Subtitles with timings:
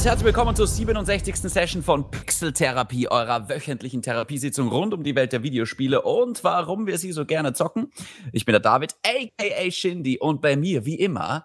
[0.00, 1.36] und herzlich willkommen zur 67.
[1.36, 6.86] Session von Pixel Therapie, eurer wöchentlichen Therapiesitzung rund um die Welt der Videospiele und warum
[6.86, 7.92] wir sie so gerne zocken.
[8.32, 11.44] Ich bin der David, aka Shindy, und bei mir, wie immer,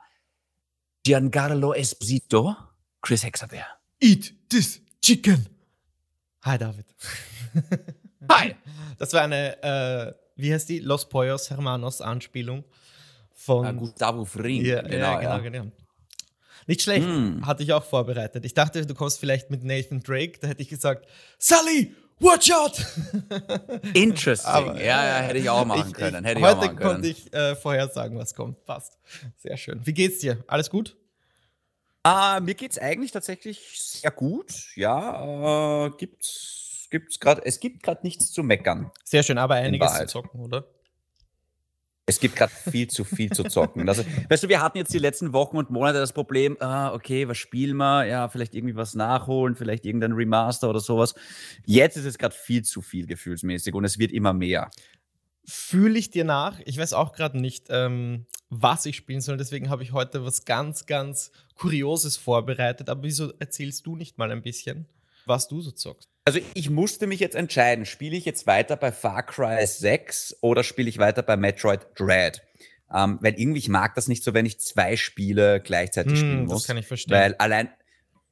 [1.03, 2.55] Giancarlo Esposito,
[3.01, 3.67] Chris Hexabeer.
[3.99, 5.47] Eat this chicken.
[6.43, 6.85] Hi, David.
[8.31, 8.55] Hi.
[8.97, 10.79] Das war eine, äh, wie heißt die?
[10.79, 12.63] Los Pollos Hermanos Anspielung
[13.33, 14.63] von Ja, Gustavo Fring.
[14.63, 15.37] Ja, genau, ja, ja.
[15.39, 15.84] genau, genau.
[16.67, 17.45] Nicht schlecht, Mm.
[17.45, 18.43] hatte ich auch vorbereitet.
[18.45, 22.83] Ich dachte, du kommst vielleicht mit Nathan Drake, da hätte ich gesagt, Sully, watch out!
[23.93, 24.49] Interesting.
[24.51, 26.23] Aber, ja, ja, hätte ich auch machen Ich- können.
[26.23, 26.89] ich, hätte ich heute machen können.
[26.93, 28.65] konnte ich äh, vorhersagen, was kommt.
[28.65, 28.97] Passt.
[29.37, 29.81] Sehr schön.
[29.85, 30.43] Wie geht's dir?
[30.47, 30.95] Alles gut?
[32.03, 34.51] Ah, mir geht's eigentlich tatsächlich sehr gut.
[34.75, 38.91] Ja, äh, gibt's, gibt's grad, es gibt gerade nichts zu meckern.
[39.03, 40.65] Sehr schön, aber einiges zu zocken, oder?
[42.07, 43.89] Es gibt gerade viel zu viel zu zocken.
[43.89, 47.27] Also, weißt du, wir hatten jetzt die letzten Wochen und Monate das Problem, ah, okay,
[47.27, 48.05] was spielen wir?
[48.05, 51.15] Ja, vielleicht irgendwie was nachholen, vielleicht irgendein Remaster oder sowas.
[51.65, 54.69] Jetzt ist es gerade viel zu viel gefühlsmäßig und es wird immer mehr.
[55.47, 56.59] Fühle ich dir nach.
[56.65, 59.37] Ich weiß auch gerade nicht, ähm, was ich spielen soll.
[59.37, 62.89] Deswegen habe ich heute was ganz, ganz Kurioses vorbereitet.
[62.89, 64.87] Aber wieso erzählst du nicht mal ein bisschen,
[65.25, 66.14] was du so zockst?
[66.27, 70.63] Also ich musste mich jetzt entscheiden, spiele ich jetzt weiter bei Far Cry 6 oder
[70.63, 72.41] spiele ich weiter bei Metroid Dread?
[72.93, 76.41] Ähm, weil irgendwie, ich mag das nicht so, wenn ich zwei Spiele gleichzeitig Hm, spielen
[76.47, 76.67] das muss.
[76.67, 77.15] kann ich verstehen.
[77.15, 77.69] Weil allein,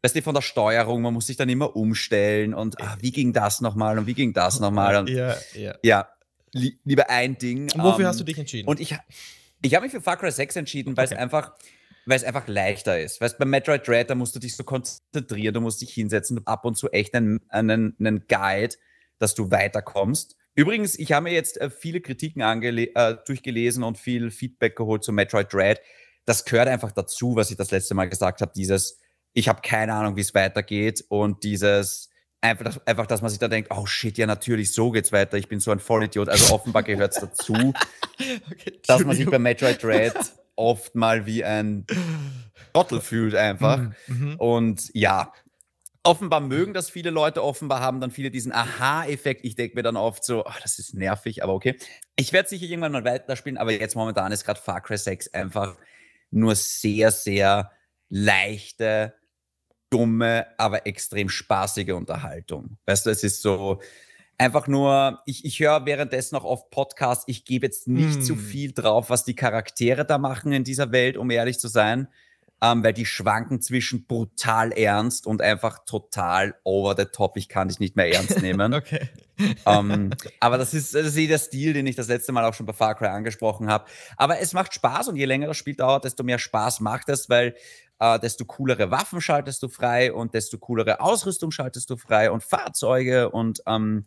[0.01, 3.31] weißt du, von der Steuerung, man muss sich dann immer umstellen und ah, wie ging
[3.31, 4.95] das nochmal und wie ging das nochmal?
[4.95, 5.75] Und ja, ja.
[5.83, 6.09] ja,
[6.51, 7.71] li lieber ein Ding.
[7.73, 8.67] Und wofür ähm, hast du dich entschieden?
[8.67, 8.95] Und ich,
[9.61, 11.21] ich habe mich für Far Cry 6 entschieden, weil es Okay.
[11.21, 11.53] einfach,
[12.05, 13.21] weil es einfach leichter ist.
[13.21, 16.65] Weißt bei Metroid Dread, da musst du dich so konzentrieren, du musst dich hinsetzen, ab
[16.65, 18.75] und zu echt einen, einen, einen Guide,
[19.19, 20.35] dass du weiterkommst.
[20.55, 25.11] Übrigens, ich habe mir jetzt äh, viele Kritiken äh, durchgelesen und viel Feedback geholt zu
[25.11, 25.79] Metroid Dread.
[26.25, 28.99] Das gehört einfach dazu, was ich das letzte Mal gesagt habe, dieses,
[29.33, 32.09] ich habe keine Ahnung, wie es weitergeht und dieses,
[32.39, 35.37] einfach, dass- einfach, dass man sich da denkt, oh shit, ja natürlich, so geht's weiter,
[35.37, 36.29] ich bin so ein Vollidiot.
[36.29, 37.53] Also offenbar gehört es dazu,
[38.51, 39.39] okay, dass man sich bei.
[39.39, 40.13] Metroid Dread
[40.55, 41.85] oft mal wie ein
[42.73, 43.79] Trottel fühlt einfach.
[44.07, 44.35] Mhm.
[44.37, 45.31] Und ja,
[46.03, 49.45] offenbar mögen das viele Leute, offenbar haben dann viele diesen Aha-Effekt.
[49.45, 51.77] Ich denke mir dann oft so, "Ah, das ist nervig, aber okay.
[52.15, 55.77] Ich werde sicher irgendwann mal weiterspielen, aber jetzt momentan ist gerade Far Cry 6 einfach
[56.29, 57.71] nur sehr, sehr
[58.09, 59.13] leichte,
[59.89, 62.77] dumme, aber extrem spaßige Unterhaltung.
[62.85, 63.81] Weißt du, es ist so
[64.37, 68.39] einfach nur, ich, ich höre währenddessen auch oft Podcasts, ich gebe jetzt nicht zu Hm.
[68.39, 72.07] viel drauf, was die Charaktere da machen in dieser Welt, um ehrlich zu sein,
[72.61, 77.35] ähm, weil die schwanken zwischen brutal ernst und einfach total over the top.
[77.35, 78.73] Ich kann dich nicht mehr ernst nehmen.
[78.73, 79.09] Okay.
[79.65, 82.53] ähm, aber das ist, das ist eh der Stil, den ich das letzte Mal auch
[82.53, 83.85] schon bei Far Cry angesprochen habe.
[84.15, 87.29] Aber es macht Spaß und je länger das Spiel dauert, desto mehr Spaß macht es,
[87.29, 87.55] weil
[87.99, 92.43] äh, desto coolere Waffen schaltest du frei und desto coolere Ausrüstung schaltest du frei und
[92.43, 94.05] Fahrzeuge und ähm,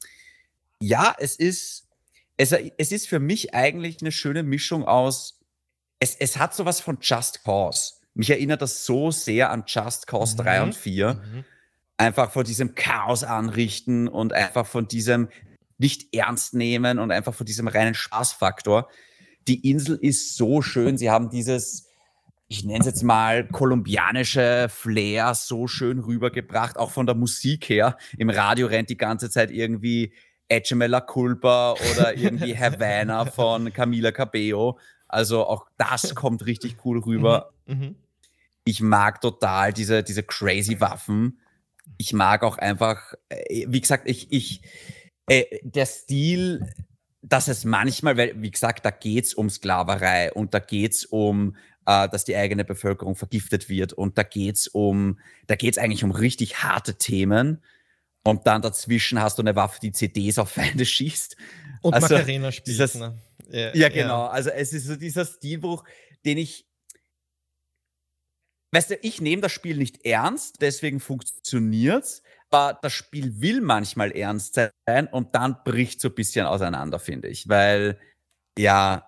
[0.80, 1.88] ja, es ist,
[2.36, 5.41] es, es ist für mich eigentlich eine schöne Mischung aus,
[6.00, 7.94] es, es hat sowas von Just Cause.
[8.14, 10.64] Mich erinnert das so sehr an Just Cause 3 Mhm.
[10.64, 11.44] und 4 Mhm.
[11.97, 15.28] einfach von diesem Chaos anrichten und einfach von diesem
[15.78, 18.88] nicht ernst nehmen und einfach von diesem reinen Spaßfaktor.
[19.48, 20.98] Die Insel ist so schön.
[20.98, 21.85] Sie haben dieses,
[22.48, 27.96] ich nenne es jetzt mal, kolumbianische Flair so schön rübergebracht, auch von der Musik her.
[28.18, 30.12] Im Radio rennt die ganze Zeit irgendwie
[30.48, 34.78] Echeme La Culpa oder irgendwie Havana von Camila Cabello.
[35.08, 37.96] Also auch das kommt richtig cool rüber Mhm.
[38.64, 41.40] ich mag total diese, diese crazy Waffen.
[41.98, 44.62] Ich mag auch einfach, äh, wie gesagt, ich, ich,
[45.26, 46.72] äh, der Stil,
[47.22, 51.56] dass es manchmal, weil, wie gesagt, da geht's um Sklaverei und da geht's um,
[51.86, 56.10] äh, dass die eigene Bevölkerung vergiftet wird und da geht's um, da geht's eigentlich um
[56.10, 57.62] richtig harte Themen.
[58.24, 61.36] Und dann dazwischen hast du eine Waffe, die CDs auf Feinde schießt.
[61.82, 63.16] Und Also, Macarena spielt, dieses- ne?
[63.50, 64.24] Ja, Ja, genau.
[64.26, 65.84] Also es ist so dieser Stilbruch,
[66.24, 66.66] den ich.
[68.72, 72.22] Weißt du, ich nehme das Spiel nicht ernst, deswegen funktioniert's.
[72.50, 74.54] Aber das Spiel will manchmal ernst
[74.86, 77.48] sein und dann bricht so ein bisschen auseinander, finde ich.
[77.48, 77.98] Weil,
[78.59, 79.06] ja,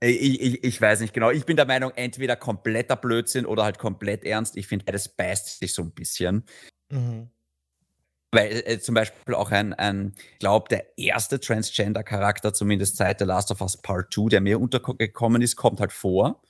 [0.00, 1.30] ich, ich, ich weiß nicht genau.
[1.30, 4.56] Ich bin der Meinung, entweder kompletter Blödsinn oder halt komplett ernst.
[4.56, 6.44] Ich finde, beides beißt sich so ein bisschen.
[6.90, 7.30] Mhm.
[8.30, 13.24] Weil äh, zum Beispiel auch ein, ein ich glaube, der erste Transgender-Charakter, zumindest seit The
[13.24, 16.42] Last of Us Part 2, der mir untergekommen ist, kommt halt vor.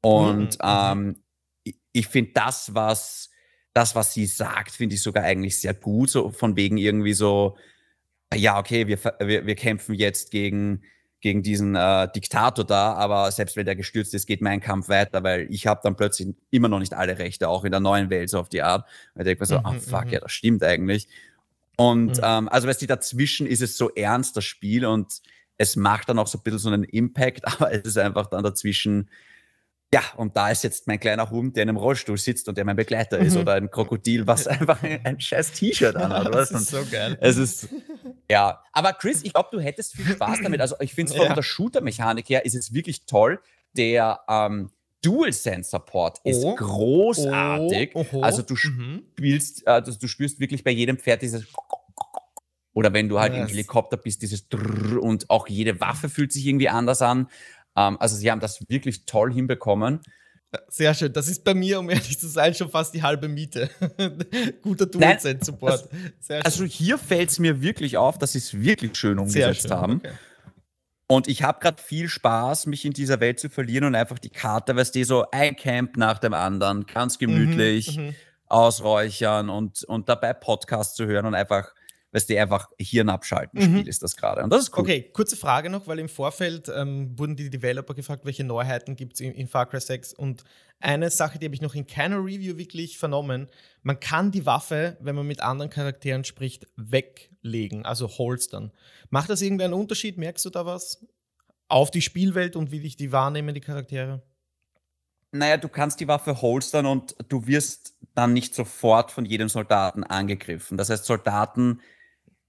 [0.00, 1.22] Und Mhm, ähm,
[1.64, 3.30] ich, ich finde das, was
[3.74, 6.10] das, was sie sagt, finde ich sogar eigentlich sehr gut.
[6.10, 7.56] So von wegen irgendwie so,
[8.32, 10.82] ja, okay, wir, wir, wir kämpfen jetzt gegen,
[11.24, 15.24] gegen diesen äh, Diktator da, aber selbst wenn der gestürzt ist, geht mein Kampf weiter,
[15.24, 18.28] weil ich habe dann plötzlich immer noch nicht alle Rechte, auch in der neuen Welt
[18.28, 18.86] so auf die Art.
[19.14, 20.10] Und ich denke mir so, ah mhm, oh, fuck, mhm.
[20.10, 21.08] ja, das stimmt eigentlich.
[21.78, 22.22] Und mhm.
[22.22, 25.22] ähm, also weißt du, dazwischen ist es so ernst, das Spiel, und
[25.56, 28.44] es macht dann auch so ein bisschen so einen Impact, aber es ist einfach dann
[28.44, 29.08] dazwischen
[29.94, 32.64] ja, und da ist jetzt mein kleiner Hund, der in einem Rollstuhl sitzt und der
[32.64, 33.42] mein Begleiter ist, mhm.
[33.42, 36.34] oder ein Krokodil, was einfach ein, ein scheiß T-Shirt anhat.
[36.34, 37.16] das ist so geil.
[37.20, 37.68] Es ist,
[38.28, 38.60] ja.
[38.72, 40.60] Aber Chris, ich glaube, du hättest viel Spaß damit.
[40.60, 41.34] Also ich finde es von ja.
[41.34, 43.40] der Shooter-Mechanik her ist es wirklich toll.
[43.76, 46.56] Der ähm, DualSense-Support ist oh.
[46.56, 47.92] großartig.
[47.94, 48.20] Oh.
[48.20, 49.04] Also du mhm.
[49.12, 51.46] spielst, also du spürst wirklich bei jedem Pferd dieses
[52.74, 53.42] oder wenn du halt yes.
[53.42, 57.28] im Helikopter bist, dieses Drrr und auch jede Waffe fühlt sich irgendwie anders an.
[57.76, 60.00] Ähm, also sie haben das wirklich toll hinbekommen.
[60.68, 61.12] Sehr schön.
[61.12, 63.70] Das ist bei mir, um ehrlich zu sein, schon fast die halbe Miete.
[64.62, 65.88] Guter DualSense-Support.
[66.28, 69.70] Also, also, hier fällt es mir wirklich auf, dass sie es wirklich schön umgesetzt schön,
[69.72, 69.96] haben.
[69.96, 70.12] Okay.
[71.06, 74.30] Und ich habe gerade viel Spaß, mich in dieser Welt zu verlieren und einfach die
[74.30, 78.14] Karte, weißt du, so ein Camp nach dem anderen, ganz gemütlich mhm, mhm.
[78.46, 81.74] ausräuchern und, und dabei Podcasts zu hören und einfach
[82.14, 83.78] weißt du, einfach Hirn abschalten mhm.
[83.78, 84.44] Spiel ist das gerade.
[84.44, 84.82] Und das ist cool.
[84.82, 89.14] Okay, kurze Frage noch, weil im Vorfeld ähm, wurden die Developer gefragt, welche Neuheiten gibt
[89.14, 90.14] es in, in, Far Cry 6.
[90.14, 90.44] Und
[90.78, 93.48] eine Sache, die habe ich noch in keiner Review wirklich vernommen,
[93.82, 98.70] man kann die Waffe, wenn man mit anderen Charakteren spricht, weglegen, also holstern.
[99.10, 100.16] Macht das irgendeinen Unterschied?
[100.16, 101.04] Merkst du da was?
[101.66, 104.22] Auf die Spielwelt und wie dich die wahrnehmen, die Charaktere?
[105.32, 110.04] Naja, du kannst die Waffe holstern und du wirst dann nicht sofort von jedem Soldaten
[110.04, 110.78] angegriffen.
[110.78, 111.80] Das heißt, Soldaten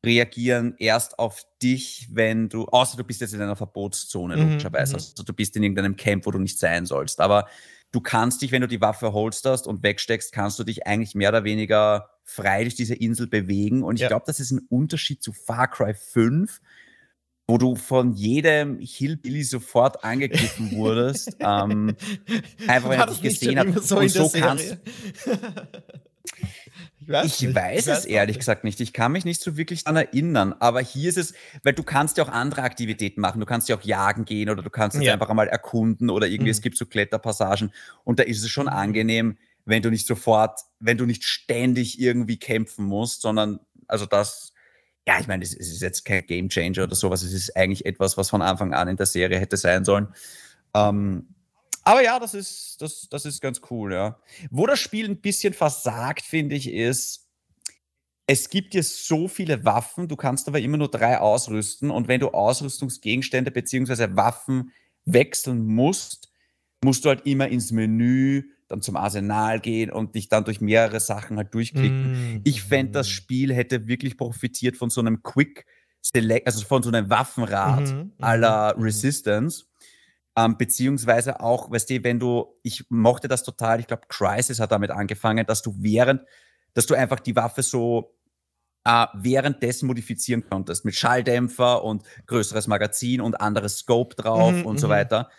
[0.06, 4.94] reagieren erst auf dich, wenn du, außer du bist jetzt in einer Verbotszone, mhm, logischerweise.
[4.94, 4.96] Mhm.
[4.96, 7.19] Also du bist in irgendeinem Camp, wo du nicht sein sollst.
[7.19, 7.48] Aber
[7.92, 11.30] du kannst dich, wenn du die Waffe holsterst und wegsteckst, kannst du dich eigentlich mehr
[11.30, 13.84] oder weniger frei durch diese Insel bewegen.
[13.84, 14.07] Und ich ja.
[14.07, 16.62] glaube, das ist ein Unterschied zu Far Cry 5,
[17.48, 21.36] wo du von jedem Hillbilly sofort angegriffen wurdest.
[21.40, 21.96] ähm,
[22.68, 23.84] einfach, wenn er dich gesehen hat.
[23.84, 24.78] So und so kannst.
[27.00, 28.39] Ich weiß, ich weiß ich es weiß ehrlich nicht.
[28.39, 28.80] gesagt nicht.
[28.80, 30.56] Ich kann mich nicht so wirklich daran erinnern.
[30.60, 31.33] Aber hier ist es,
[31.63, 33.39] weil du kannst ja auch andere Aktivitäten machen.
[33.39, 35.13] Du kannst ja auch jagen gehen oder du kannst es ja.
[35.13, 36.57] einfach einmal erkunden oder irgendwie, mhm.
[36.57, 37.72] es gibt so Kletterpassagen.
[38.04, 38.74] Und da ist es schon mhm.
[38.74, 44.54] angenehm, wenn du nicht sofort, wenn du nicht ständig irgendwie kämpfen musst, sondern, also das,
[45.07, 47.22] ja, ich meine, es ist jetzt kein Game Changer oder sowas.
[47.22, 50.07] Es ist eigentlich etwas, was von Anfang an in der Serie hätte sein sollen.
[50.74, 51.35] Ähm,
[51.86, 54.20] aber ja, das ist, das, das ist ganz cool, ja.
[54.50, 57.30] Wo das Spiel ein bisschen versagt, finde ich, ist,
[58.28, 61.92] es gibt dir so viele Waffen, du kannst aber immer nur drei ausrüsten.
[61.92, 64.16] Und wenn du Ausrüstungsgegenstände bzw.
[64.16, 64.72] Waffen
[65.06, 66.32] wechseln musst,
[66.84, 71.00] musst du halt immer ins Menü, dann zum Arsenal gehen und dich dann durch mehrere
[71.00, 72.38] Sachen halt durchklicken.
[72.38, 72.42] Mm.
[72.46, 75.68] Ich fände, das Spiel hätte wirklich profitiert von so einem Quick
[76.02, 78.86] Select, also von so einem Waffenrad mhm, aller mhm, mhm.
[78.86, 79.66] Resistance.
[80.38, 84.72] Ähm, beziehungsweise auch, weißt du, wenn du, ich mochte das total, ich glaube, Crisis hat
[84.72, 86.24] damit angefangen, dass du während,
[86.74, 88.18] dass du einfach die Waffe so
[88.84, 94.78] äh, währenddessen modifizieren konntest mit Schalldämpfer und größeres Magazin und anderes Scope drauf mhm, und
[94.78, 94.92] so mhm.
[94.92, 95.30] weiter.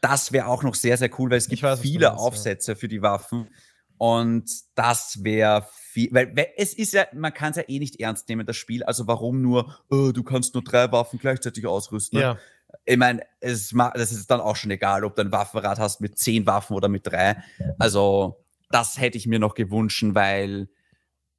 [0.00, 2.76] Das wäre auch noch sehr, sehr cool, weil es gibt weiß, viele meinst, Aufsätze ja.
[2.76, 3.50] für die Waffen.
[3.98, 8.00] Und das wäre viel, weil, weil, es ist ja, man kann es ja eh nicht
[8.00, 8.82] ernst nehmen, das Spiel.
[8.82, 12.18] Also warum nur, oh, du kannst nur drei Waffen gleichzeitig ausrüsten?
[12.18, 12.24] Ne?
[12.24, 12.38] Ja
[12.84, 16.18] ich meine, es das ist dann auch schon egal, ob du ein Waffenrad hast mit
[16.18, 17.42] zehn Waffen oder mit drei.
[17.78, 20.68] Also, das hätte ich mir noch gewünscht, weil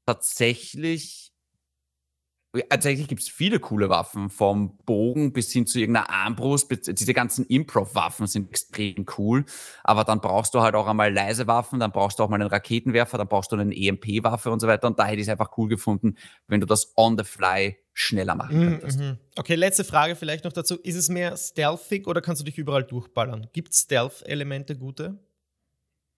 [0.06, 1.23] tatsächlich,
[2.70, 6.70] tatsächlich gibt es viele coole Waffen, vom Bogen bis hin zu irgendeiner Armbrust.
[6.88, 9.46] Diese ganzen Improv-Waffen sind extrem cool,
[9.84, 12.50] aber dann brauchst du halt auch einmal leise Waffen, dann brauchst du auch mal einen
[12.50, 14.88] Raketenwerfer, dann brauchst du eine EMP-Waffe und so weiter.
[14.88, 16.16] Und da hätte ich es einfach cool gefunden,
[16.48, 19.00] wenn du das on the fly schneller machen mhm, könntest.
[19.00, 19.18] Mhm.
[19.36, 20.76] Okay, letzte Frage vielleicht noch dazu.
[20.78, 23.48] Ist es mehr stealthig oder kannst du dich überall durchballern?
[23.54, 25.18] Gibt es Stealth-Elemente gute?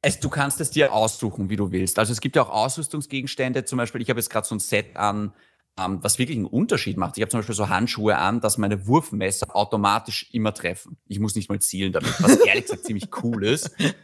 [0.01, 1.98] Es, du kannst es dir aussuchen, wie du willst.
[1.98, 3.65] Also es gibt ja auch Ausrüstungsgegenstände.
[3.65, 5.34] Zum Beispiel, ich habe jetzt gerade so ein Set an,
[5.77, 7.17] ähm, was wirklich einen Unterschied macht.
[7.17, 10.98] Ich habe zum Beispiel so Handschuhe an, dass meine Wurfmesser automatisch immer treffen.
[11.08, 13.72] Ich muss nicht mal zielen damit, was ehrlich gesagt ziemlich cool ist.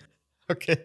[0.47, 0.79] Okay.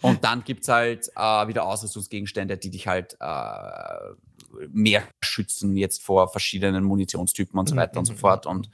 [0.00, 6.02] Und dann gibt es halt äh, wieder Ausrüstungsgegenstände, die dich halt äh, mehr schützen jetzt
[6.02, 7.98] vor verschiedenen Munitionstypen und so weiter mhm.
[7.98, 8.46] und so mhm, fort.
[8.46, 8.68] Und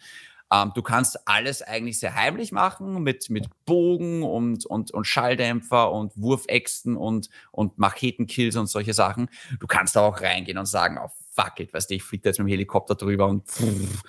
[0.50, 5.92] ähm, du kannst alles eigentlich sehr heimlich machen mit, mit Bogen und, und, und Schalldämpfer
[5.92, 9.28] und Wurfäxten und, und Machetenkills und solche Sachen.
[9.60, 12.38] Du kannst da auch reingehen und sagen, oh, fuck it, weißt du, ich fliege jetzt
[12.38, 13.44] mit dem Helikopter drüber und,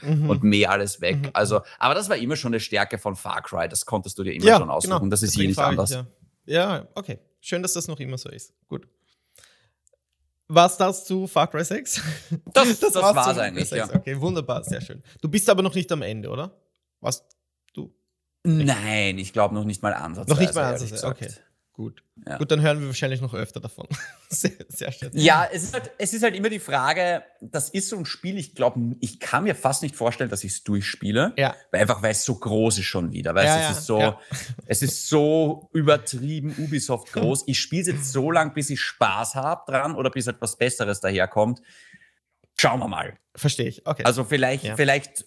[0.01, 0.29] mhm.
[0.29, 1.17] und mäh alles weg.
[1.17, 1.29] Mhm.
[1.33, 4.33] Also, aber das war immer schon eine Stärke von Far Cry, das konntest du dir
[4.33, 4.98] immer ja, schon aussuchen.
[5.00, 5.09] Genau.
[5.09, 5.91] Das ist hier nicht anders.
[5.91, 6.05] Ich, ja.
[6.77, 7.19] ja, okay.
[7.39, 8.53] Schön, dass das noch immer so ist.
[8.67, 8.88] Gut.
[10.48, 12.01] Was das zu Far Cry 6?
[12.51, 13.88] Das, das, das war's, war's eigentlich, ja.
[13.93, 15.03] Okay, wunderbar, sehr schön.
[15.21, 16.51] Du bist aber noch nicht am Ende, oder?
[17.00, 17.24] Was
[17.74, 17.93] du?
[18.43, 20.33] Nein, ich glaube noch nicht mal ansatzweise.
[20.33, 21.29] Noch nicht mal ansatzweise, okay.
[21.79, 22.03] Gut.
[22.27, 22.38] Ja.
[22.38, 23.88] Gut, dann hören wir wahrscheinlich noch öfter davon.
[24.29, 25.12] sehr, sehr schön.
[25.13, 28.38] Ja, es ist, halt, es ist halt immer die Frage, das ist so ein Spiel,
[28.38, 31.31] ich glaube, ich kann mir fast nicht vorstellen, dass ich es durchspiele.
[31.38, 31.55] Ja.
[31.71, 33.33] Weil einfach, weil es so groß ist schon wieder.
[33.33, 34.19] Weißt, Ja, es, ist so,
[34.65, 37.45] es ist so übertrieben Ubisoft groß.
[37.48, 41.00] Ich spiele es jetzt so lang, bis ich Spaß habe dran oder bis etwas Besseres
[41.00, 41.62] daherkommt.
[42.57, 43.17] Schauen wir mal.
[43.36, 43.88] Verstehe ich.
[43.88, 44.03] Okay.
[44.03, 45.24] Also vielleicht, vielleicht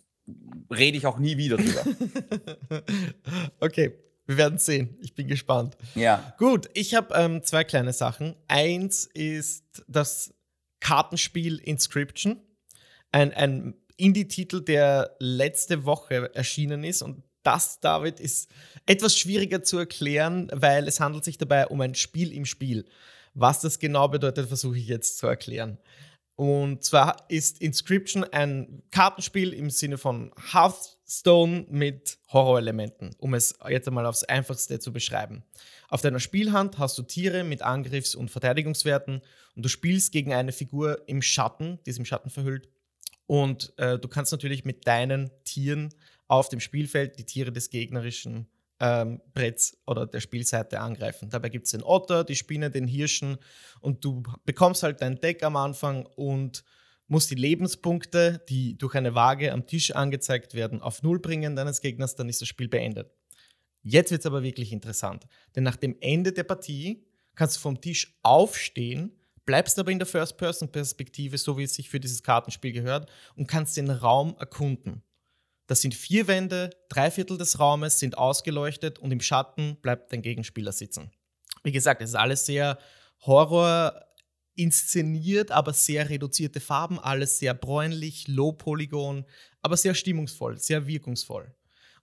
[0.70, 2.82] rede ich auch nie wieder drüber.
[3.60, 3.94] okay,
[4.32, 4.96] wir werden sehen.
[5.00, 5.76] Ich bin gespannt.
[5.94, 6.34] ja.
[6.38, 8.34] Gut, ich habe ähm, zwei kleine Sachen.
[8.48, 10.34] Eins ist das
[10.80, 12.40] Kartenspiel Inscription.
[13.12, 17.02] Ein, ein Indie-Titel, der letzte Woche erschienen ist.
[17.02, 18.50] Und das, David, ist
[18.86, 22.86] etwas schwieriger zu erklären, weil es handelt sich dabei um ein Spiel im Spiel.
[23.34, 25.78] Was das genau bedeutet, versuche ich jetzt zu erklären.
[26.36, 30.32] Und zwar ist Inscription ein Kartenspiel im Sinne von
[31.12, 35.44] Hearthstone mit Horrorelementen, um es jetzt einmal aufs Einfachste zu beschreiben.
[35.88, 39.20] Auf deiner Spielhand hast du Tiere mit Angriffs- und Verteidigungswerten
[39.54, 42.68] und du spielst gegen eine Figur im Schatten, die ist im Schatten verhüllt.
[43.26, 45.90] Und äh, du kannst natürlich mit deinen Tieren
[46.28, 48.46] auf dem Spielfeld die Tiere des gegnerischen
[48.80, 51.28] ähm, Bretts oder der Spielseite angreifen.
[51.28, 53.36] Dabei gibt es den Otter, die Spinne, den Hirschen
[53.80, 56.64] und du bekommst halt dein Deck am Anfang und
[57.12, 61.82] musst die Lebenspunkte, die durch eine Waage am Tisch angezeigt werden, auf Null bringen deines
[61.82, 63.12] Gegners, dann ist das Spiel beendet.
[63.82, 67.04] Jetzt wird es aber wirklich interessant, denn nach dem Ende der Partie
[67.34, 69.12] kannst du vom Tisch aufstehen,
[69.44, 73.76] bleibst aber in der First-Person-Perspektive, so wie es sich für dieses Kartenspiel gehört, und kannst
[73.76, 75.02] den Raum erkunden.
[75.66, 80.22] Das sind vier Wände, drei Viertel des Raumes sind ausgeleuchtet und im Schatten bleibt dein
[80.22, 81.10] Gegenspieler sitzen.
[81.62, 82.78] Wie gesagt, es ist alles sehr
[83.20, 84.02] Horror
[84.54, 89.24] inszeniert, aber sehr reduzierte Farben, alles sehr bräunlich, low Polygon,
[89.60, 91.54] aber sehr stimmungsvoll, sehr wirkungsvoll.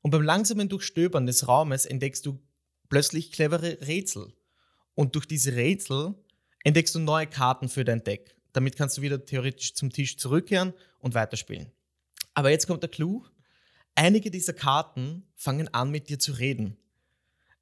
[0.02, 2.40] Und beim langsamen Durchstöbern des Raumes entdeckst du
[2.90, 4.34] plötzlich clevere Rätsel.
[4.96, 6.16] Und durch diese Rätsel
[6.64, 8.36] entdeckst du neue Karten für dein Deck.
[8.54, 11.72] Damit kannst du wieder theoretisch zum Tisch zurückkehren und weiterspielen.
[12.34, 13.26] Aber jetzt kommt der Clou.
[13.96, 16.78] Einige dieser Karten fangen an, mit dir zu reden.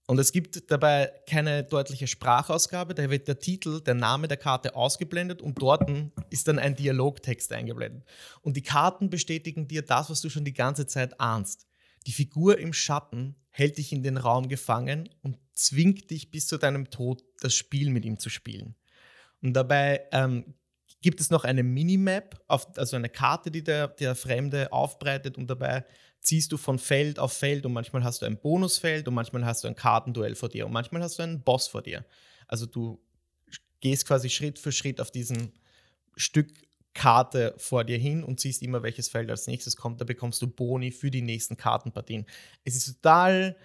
[0.10, 4.74] Und es gibt dabei keine deutliche Sprachausgabe, da wird der Titel, der Name der Karte
[4.74, 5.92] ausgeblendet und dort
[6.30, 8.08] ist dann ein Dialogtext eingeblendet.
[8.42, 11.68] Und die Karten bestätigen dir das, was du schon die ganze Zeit ahnst.
[12.06, 16.58] Die Figur im Schatten hält dich in den Raum gefangen und zwingt dich bis zu
[16.58, 18.76] deinem Tod, das Spiel mit ihm zu spielen.
[19.42, 20.56] Und dabei ähm,
[21.02, 25.50] gibt es noch eine Minimap, auf, also eine Karte, die der, der Fremde aufbreitet und
[25.50, 25.86] dabei
[26.22, 29.64] ziehst du von Feld auf Feld und manchmal hast du ein Bonusfeld und manchmal hast
[29.64, 32.06] du ein Kartenduell vor dir und manchmal hast du einen Boss vor dir.
[32.48, 33.00] Also du
[33.80, 35.54] gehst quasi Schritt für Schritt auf diesem
[36.16, 36.52] Stück
[36.94, 40.02] Karte vor dir hin und siehst immer, welches Feld als nächstes kommt.
[40.02, 42.26] Da bekommst du Boni für die nächsten Kartenpartien.
[42.64, 43.56] Es ist total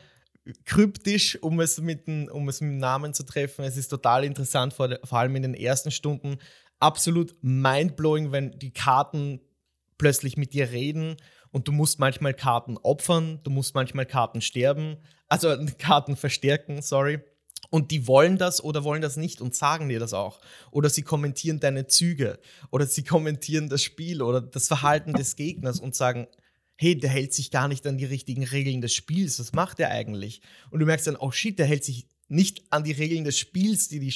[0.66, 3.64] kryptisch, um es mit dem, um es mit Namen zu treffen.
[3.64, 6.37] Es ist total interessant, vor, vor allem in den ersten Stunden.
[6.78, 9.40] Absolut mindblowing, wenn die Karten
[9.97, 11.16] plötzlich mit dir reden
[11.52, 14.97] und du musst manchmal Karten opfern, du musst manchmal Karten sterben,
[15.28, 17.21] also Karten verstärken, sorry.
[17.71, 20.40] Und die wollen das oder wollen das nicht und sagen dir das auch.
[20.73, 22.38] Oder sie kommentieren deine Züge
[22.71, 26.26] oder sie kommentieren das Spiel oder das Verhalten des Gegners und sagen,
[26.76, 29.90] hey, der hält sich gar nicht an die richtigen Regeln des Spiels, was macht er
[29.90, 30.42] eigentlich?
[30.71, 33.88] Und du merkst dann, oh shit, der hält sich nicht an die Regeln des Spiels,
[33.88, 34.14] die die,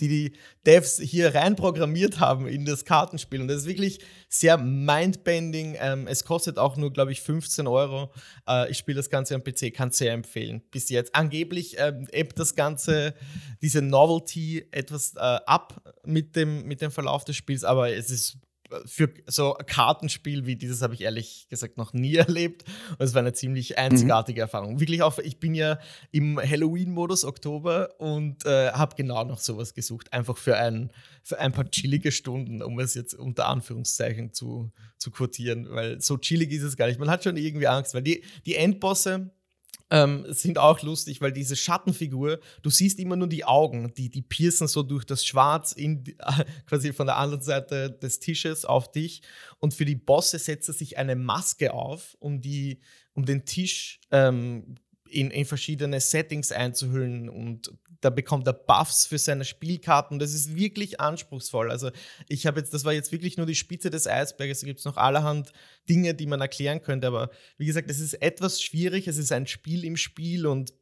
[0.00, 0.32] die, die
[0.66, 3.40] Devs hier rein programmiert haben in das Kartenspiel.
[3.40, 5.76] Und das ist wirklich sehr mindbending.
[5.80, 8.12] Ähm, es kostet auch nur, glaube ich, 15 Euro.
[8.48, 10.62] Äh, ich spiele das Ganze am PC, kann sehr empfehlen.
[10.70, 11.14] Bis jetzt.
[11.14, 13.14] Angeblich ähm, das Ganze,
[13.62, 18.38] diese Novelty etwas äh, ab mit dem, mit dem Verlauf des Spiels, aber es ist
[18.84, 22.64] für so ein Kartenspiel wie dieses habe ich ehrlich gesagt noch nie erlebt.
[22.90, 24.42] Und es war eine ziemlich einzigartige mhm.
[24.42, 24.80] Erfahrung.
[24.80, 25.78] Wirklich auch, ich bin ja
[26.10, 30.12] im Halloween-Modus Oktober und äh, habe genau noch sowas gesucht.
[30.12, 30.90] Einfach für ein,
[31.22, 35.68] für ein paar chillige Stunden, um es jetzt unter Anführungszeichen zu, zu quotieren.
[35.70, 37.00] Weil so chillig ist es gar nicht.
[37.00, 39.30] Man hat schon irgendwie Angst, weil die, die Endbosse,
[39.90, 44.22] ähm, sind auch lustig, weil diese Schattenfigur, du siehst immer nur die Augen, die, die
[44.22, 48.90] piercen so durch das Schwarz in, äh, quasi von der anderen Seite des Tisches auf
[48.90, 49.22] dich.
[49.58, 52.80] Und für die Bosse setzt er sich eine Maske auf, um, die,
[53.14, 54.76] um den Tisch ähm,
[55.10, 60.18] in, in verschiedene Settings einzuhüllen und da bekommt er Buffs für seine Spielkarten.
[60.18, 61.70] Das ist wirklich anspruchsvoll.
[61.70, 61.90] Also
[62.28, 64.60] ich habe jetzt, das war jetzt wirklich nur die Spitze des Eisberges.
[64.60, 65.52] Da gibt es noch allerhand
[65.88, 67.08] Dinge, die man erklären könnte.
[67.08, 69.08] Aber wie gesagt, es ist etwas schwierig.
[69.08, 70.72] Es ist ein Spiel im Spiel und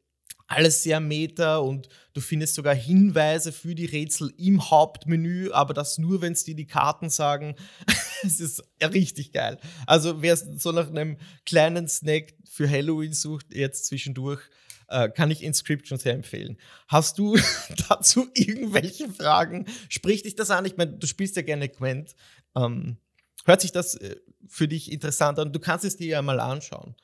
[0.47, 5.97] alles sehr meta und du findest sogar Hinweise für die Rätsel im Hauptmenü, aber das
[5.97, 7.55] nur, wenn es dir die Karten sagen.
[8.23, 9.59] es ist richtig geil.
[9.85, 14.41] Also wer so nach einem kleinen Snack für Halloween sucht, jetzt zwischendurch,
[14.87, 16.57] äh, kann ich Inscription sehr empfehlen.
[16.87, 17.37] Hast du
[17.89, 19.65] dazu irgendwelche Fragen?
[19.89, 20.65] Sprich dich das an?
[20.65, 22.15] Ich meine, du spielst ja gerne Gwent.
[22.55, 22.97] Ähm,
[23.43, 24.15] hört sich das äh,
[24.47, 25.51] für dich interessant an?
[25.51, 26.95] Du kannst es dir ja mal anschauen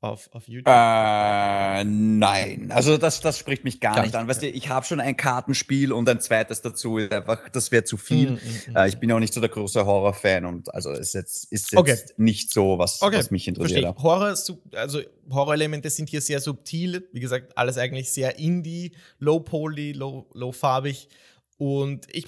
[0.00, 0.66] auf, auf YouTube?
[0.66, 2.70] Äh, nein.
[2.72, 4.26] Also das, das spricht mich gar, gar nicht an.
[4.28, 6.96] Weißt du, ich habe schon ein Kartenspiel und ein zweites dazu.
[6.96, 8.32] Einfach, das wäre zu viel.
[8.32, 8.76] Mm, mm, mm.
[8.76, 11.78] Äh, ich bin auch nicht so der große Horror-Fan und also ist jetzt, ist jetzt
[11.78, 11.98] okay.
[12.16, 13.18] nicht so, was, okay.
[13.18, 13.82] was mich interessiert.
[13.82, 14.02] Verstehe.
[14.02, 14.34] Horror,
[14.74, 17.08] also Horror-Elemente sind hier sehr subtil.
[17.12, 21.08] Wie gesagt, alles eigentlich sehr indie, low-poly, low-farbig.
[21.08, 21.16] Low
[21.60, 22.24] und ich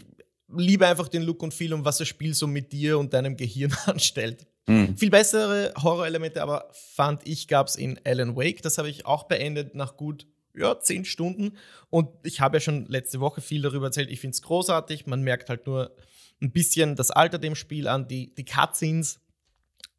[0.54, 3.36] liebe einfach den Look und Feel und was das Spiel so mit dir und deinem
[3.36, 4.46] Gehirn anstellt.
[4.66, 4.96] Mhm.
[4.96, 8.62] Viel bessere Horrorelemente aber fand ich, gab es in Alan Wake.
[8.62, 11.56] Das habe ich auch beendet nach gut ja, zehn Stunden.
[11.90, 14.10] Und ich habe ja schon letzte Woche viel darüber erzählt.
[14.10, 15.06] Ich finde es großartig.
[15.06, 15.96] Man merkt halt nur
[16.40, 18.08] ein bisschen das Alter dem Spiel an.
[18.08, 19.20] Die, die Cutscenes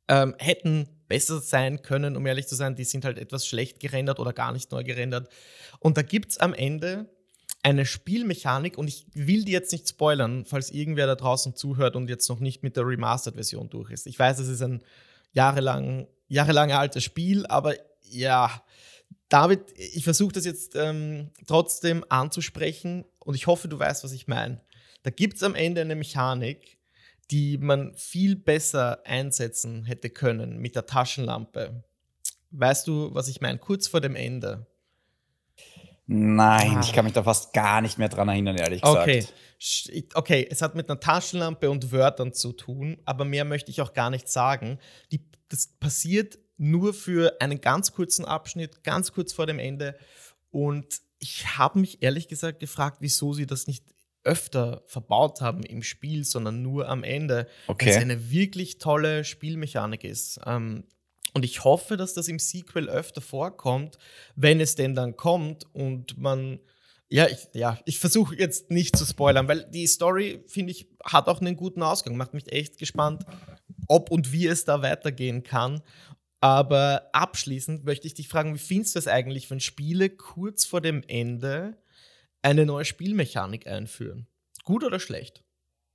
[0.08, 2.76] ähm, hätten besser sein können, um ehrlich zu sein.
[2.76, 5.30] Die sind halt etwas schlecht gerendert oder gar nicht neu gerendert.
[5.80, 7.10] Und da gibt es am Ende
[7.64, 12.10] eine Spielmechanik und ich will die jetzt nicht spoilern, falls irgendwer da draußen zuhört und
[12.10, 14.06] jetzt noch nicht mit der Remastered-Version durch ist.
[14.06, 14.84] Ich weiß, es ist ein
[15.32, 18.64] jahrelang, jahrelang altes Spiel, aber ja,
[19.30, 24.28] David, ich versuche das jetzt ähm, trotzdem anzusprechen und ich hoffe, du weißt, was ich
[24.28, 24.62] meine.
[25.04, 26.78] Da gibt es am Ende eine Mechanik,
[27.32, 31.84] die man viel besser einsetzen hätte können mit der Taschenlampe.
[32.52, 33.58] Weißt du, was ich meine?
[33.58, 34.68] Kurz vor dem Ende.
[36.06, 36.82] Nein, ah.
[36.82, 39.04] ich kann mich da fast gar nicht mehr dran erinnern, ehrlich gesagt.
[39.04, 39.26] Okay.
[40.14, 43.94] Okay, es hat mit einer Taschenlampe und Wörtern zu tun, aber mehr möchte ich auch
[43.94, 44.80] gar nicht sagen.
[45.12, 49.96] Die, das passiert nur für einen ganz kurzen Abschnitt, ganz kurz vor dem Ende.
[50.52, 53.86] Und ich habe mich ehrlich gesagt gefragt, wieso sie das nicht
[54.26, 57.48] öfter verbaut haben im Spiel, sondern nur am Ende.
[57.68, 57.86] Okay.
[57.86, 60.40] Weil es eine wirklich tolle Spielmechanik ist.
[60.46, 60.86] Ähm,
[61.34, 63.98] und ich hoffe, dass das im Sequel öfter vorkommt,
[64.36, 66.60] wenn es denn dann kommt und man.
[67.10, 71.28] Ja, ich, ja, ich versuche jetzt nicht zu spoilern, weil die Story, finde ich, hat
[71.28, 72.18] auch einen guten Ausgang.
[72.18, 73.24] Macht mich echt gespannt,
[73.88, 75.84] ob und wie es da weitergehen kann.
[76.40, 80.82] Aber abschließend möchte ich dich fragen, wie findest du es eigentlich, wenn Spiele kurz vor
[80.82, 81.78] dem Ende
[82.42, 84.28] eine neue Spielmechanik einführen?
[84.64, 85.43] Gut oder schlecht?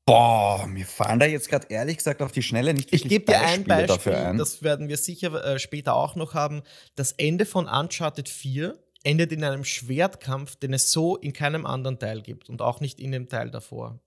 [0.09, 3.43] Boah, mir fallen da jetzt gerade ehrlich gesagt auf die Schnelle nicht Ich gebe dir
[3.43, 4.39] ein Beispiel, ein.
[4.39, 6.63] das werden wir sicher äh, später auch noch haben.
[6.95, 11.99] Das Ende von Uncharted 4 endet in einem Schwertkampf, den es so in keinem anderen
[11.99, 14.01] Teil gibt und auch nicht in dem Teil davor.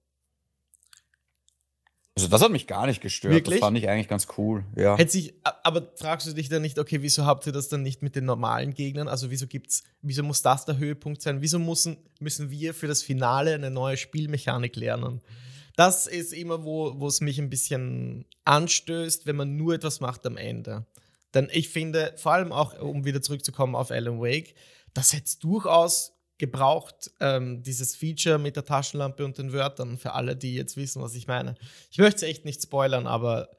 [2.18, 3.36] Also das hat mich gar nicht gestört.
[3.36, 3.60] Wirklich?
[3.60, 4.66] Das fand ich eigentlich ganz cool.
[4.76, 4.98] Ja.
[4.98, 8.02] Hätte sich, aber fragst du dich dann nicht, okay, wieso habt ihr das dann nicht
[8.02, 9.08] mit den normalen Gegnern?
[9.08, 11.42] Also wieso gibt's, wieso muss das der Höhepunkt sein?
[11.42, 15.22] Wieso müssen, müssen wir für das Finale eine neue Spielmechanik lernen?
[15.82, 20.38] Das ist immer, wo es mich ein bisschen anstößt, wenn man nur etwas macht am
[20.38, 20.86] Ende.
[21.34, 24.54] Denn ich finde, vor allem auch, um wieder zurückzukommen auf Alan Wake,
[24.94, 30.14] das hätte es durchaus gebraucht, ähm, dieses Feature mit der Taschenlampe und den Wörtern, für
[30.14, 31.56] alle, die jetzt wissen, was ich meine.
[31.90, 33.50] Ich möchte es echt nicht spoilern, aber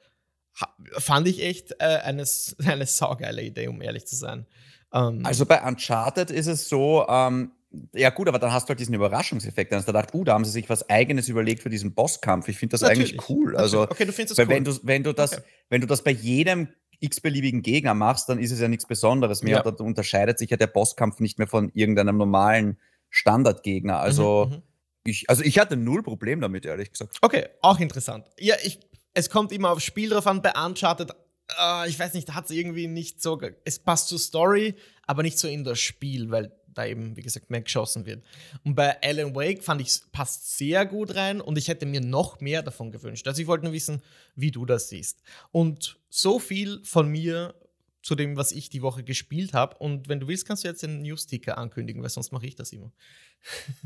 [0.97, 2.23] fand ich echt äh, eine,
[2.65, 4.47] eine saugeile Idee, um ehrlich zu sein.
[4.93, 7.51] Ähm, also bei Uncharted ist es so, ähm,
[7.93, 9.71] ja gut, aber dann hast du halt diesen Überraschungseffekt.
[9.71, 12.47] Dann hast du gedacht, uh, da haben sie sich was Eigenes überlegt für diesen Bosskampf.
[12.47, 13.13] Ich finde das Natürlich.
[13.13, 13.55] eigentlich cool.
[13.57, 14.53] Also, okay, du findest das cool.
[14.53, 15.43] Wenn du, wenn, du das, okay.
[15.69, 16.67] wenn du das bei jedem
[16.99, 19.63] x-beliebigen Gegner machst, dann ist es ja nichts Besonderes mehr.
[19.65, 19.71] Ja.
[19.71, 22.77] Da unterscheidet sich ja der Bosskampf nicht mehr von irgendeinem normalen
[23.09, 23.99] Standardgegner.
[23.99, 24.61] Also, mhm, mhm.
[25.05, 27.17] ich, also ich hatte null Problem damit, ehrlich gesagt.
[27.21, 28.27] Okay, auch interessant.
[28.39, 28.79] Ja, ich,
[29.13, 30.41] es kommt immer aufs Spiel drauf an.
[30.41, 31.11] Bei Uncharted,
[31.59, 33.39] äh, ich weiß nicht, da hat es irgendwie nicht so.
[33.65, 37.49] Es passt zur Story, aber nicht so in das Spiel, weil da eben, wie gesagt,
[37.49, 38.23] mehr geschossen wird.
[38.63, 42.01] Und bei Alan Wake fand ich, es passt sehr gut rein und ich hätte mir
[42.01, 43.27] noch mehr davon gewünscht.
[43.27, 44.01] Also ich wollte nur wissen,
[44.35, 45.21] wie du das siehst.
[45.51, 47.55] Und so viel von mir
[48.03, 49.77] zu dem, was ich die Woche gespielt habe.
[49.77, 52.73] Und wenn du willst, kannst du jetzt den News-Ticker ankündigen, weil sonst mache ich das
[52.73, 52.91] immer.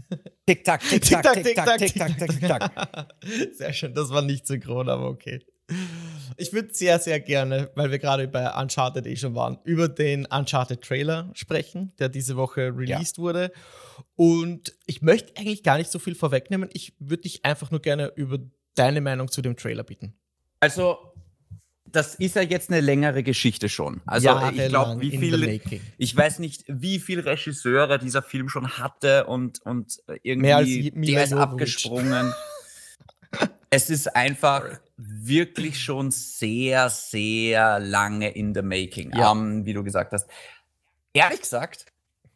[0.47, 3.13] Tick-Tack, Tick-Tack, Tick-Tack, Tick-Tack, Tick-Tack.
[3.54, 5.45] Sehr schön, das war nicht synchron, aber okay.
[6.38, 10.26] Ich würde sehr, sehr gerne, weil wir gerade bei Uncharted eh schon waren, über den
[10.26, 13.24] Uncharted Trailer sprechen, der diese Woche released ja.
[13.24, 13.52] wurde.
[14.16, 16.70] Und ich möchte eigentlich gar nicht so viel vorwegnehmen.
[16.74, 18.40] Ich würde dich einfach nur gerne über
[18.76, 20.14] deine Meinung zu dem Trailer bitten.
[20.60, 20.98] Also,
[21.86, 24.02] das ist ja jetzt eine längere Geschichte schon.
[24.06, 25.62] Also ich glaube, wie viel,
[25.98, 31.34] ich weiß nicht, wie viele Regisseure dieser Film schon hatte und, und irgendwie der ist
[31.34, 32.34] abgesprungen.
[33.70, 39.32] es ist einfach wirklich schon sehr, sehr lange in the making, ja.
[39.32, 40.28] um, wie du gesagt hast.
[41.14, 41.86] Ehrlich gesagt,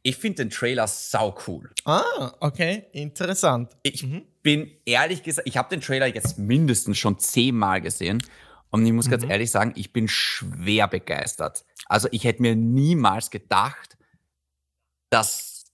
[0.03, 1.69] Ich finde den Trailer sau cool.
[1.85, 3.71] Ah, okay, interessant.
[3.83, 4.23] Ich mhm.
[4.41, 8.23] bin ehrlich gesagt, ich habe den Trailer jetzt mindestens schon zehnmal gesehen
[8.71, 9.11] und ich muss mhm.
[9.11, 11.65] ganz ehrlich sagen, ich bin schwer begeistert.
[11.85, 13.95] Also ich hätte mir niemals gedacht,
[15.11, 15.65] dass,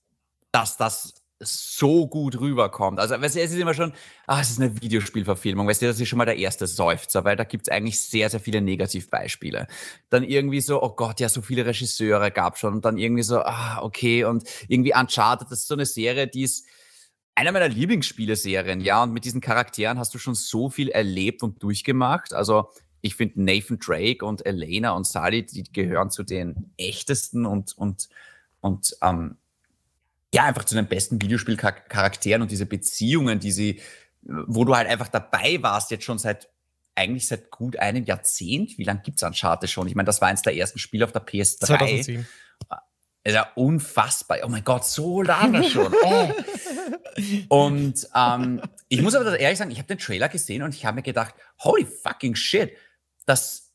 [0.52, 2.98] dass das so gut rüberkommt.
[2.98, 3.92] Also weißt du, es ist immer schon,
[4.26, 7.36] ah, es ist eine Videospielverfilmung, weißt du, das ist schon mal der erste Seufzer, weil
[7.36, 9.68] da gibt es eigentlich sehr, sehr viele Negativbeispiele.
[10.10, 13.40] Dann irgendwie so, oh Gott, ja, so viele Regisseure gab schon und dann irgendwie so,
[13.40, 16.66] ah, okay, und irgendwie Uncharted, das ist so eine Serie, die ist
[17.36, 21.62] einer meiner Lieblingsspieleserien, ja, und mit diesen Charakteren hast du schon so viel erlebt und
[21.62, 22.34] durchgemacht.
[22.34, 22.70] Also
[23.00, 28.08] ich finde Nathan Drake und Elena und Sally, die gehören zu den echtesten und, und,
[28.60, 29.36] und ähm,
[30.34, 33.80] ja, einfach zu den besten Videospielcharakteren und diese Beziehungen, die sie,
[34.22, 36.48] wo du halt einfach dabei warst, jetzt schon seit
[36.94, 38.76] eigentlich seit gut einem Jahrzehnt.
[38.76, 39.86] Wie lange gibt es Uncharted schon?
[39.86, 41.66] Ich meine, das war eins der ersten Spiele auf der PS3.
[41.66, 42.26] 2010.
[43.24, 44.38] Ist ja unfassbar.
[44.44, 45.92] Oh mein Gott, so lange schon.
[46.02, 46.32] Oh.
[47.48, 50.96] Und ähm, ich muss aber ehrlich sagen, ich habe den Trailer gesehen und ich habe
[50.96, 52.76] mir gedacht, holy fucking shit,
[53.26, 53.67] das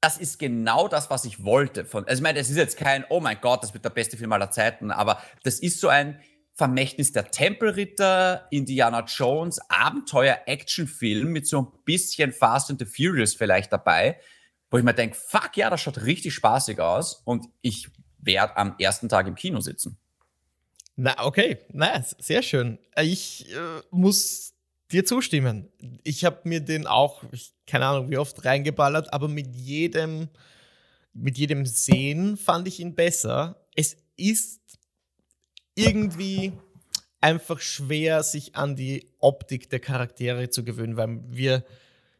[0.00, 1.84] das ist genau das, was ich wollte.
[1.84, 4.16] Von, also ich meine, es ist jetzt kein, oh mein Gott, das wird der beste
[4.16, 6.20] Film aller Zeiten, aber das ist so ein
[6.54, 13.72] Vermächtnis der Tempelritter, Indiana Jones, Abenteuer-Action-Film mit so ein bisschen Fast and the Furious vielleicht
[13.72, 14.18] dabei,
[14.70, 18.74] wo ich mir denke, fuck ja, das schaut richtig spaßig aus und ich werde am
[18.78, 19.98] ersten Tag im Kino sitzen.
[20.96, 22.78] Na, okay, nice, sehr schön.
[23.00, 24.54] Ich äh, muss
[24.92, 25.68] dir zustimmen.
[26.04, 30.28] Ich habe mir den auch, ich, keine Ahnung, wie oft reingeballert, aber mit jedem,
[31.12, 33.66] mit jedem Sehen fand ich ihn besser.
[33.74, 34.60] Es ist
[35.74, 36.52] irgendwie
[37.20, 41.64] einfach schwer, sich an die Optik der Charaktere zu gewöhnen, weil wir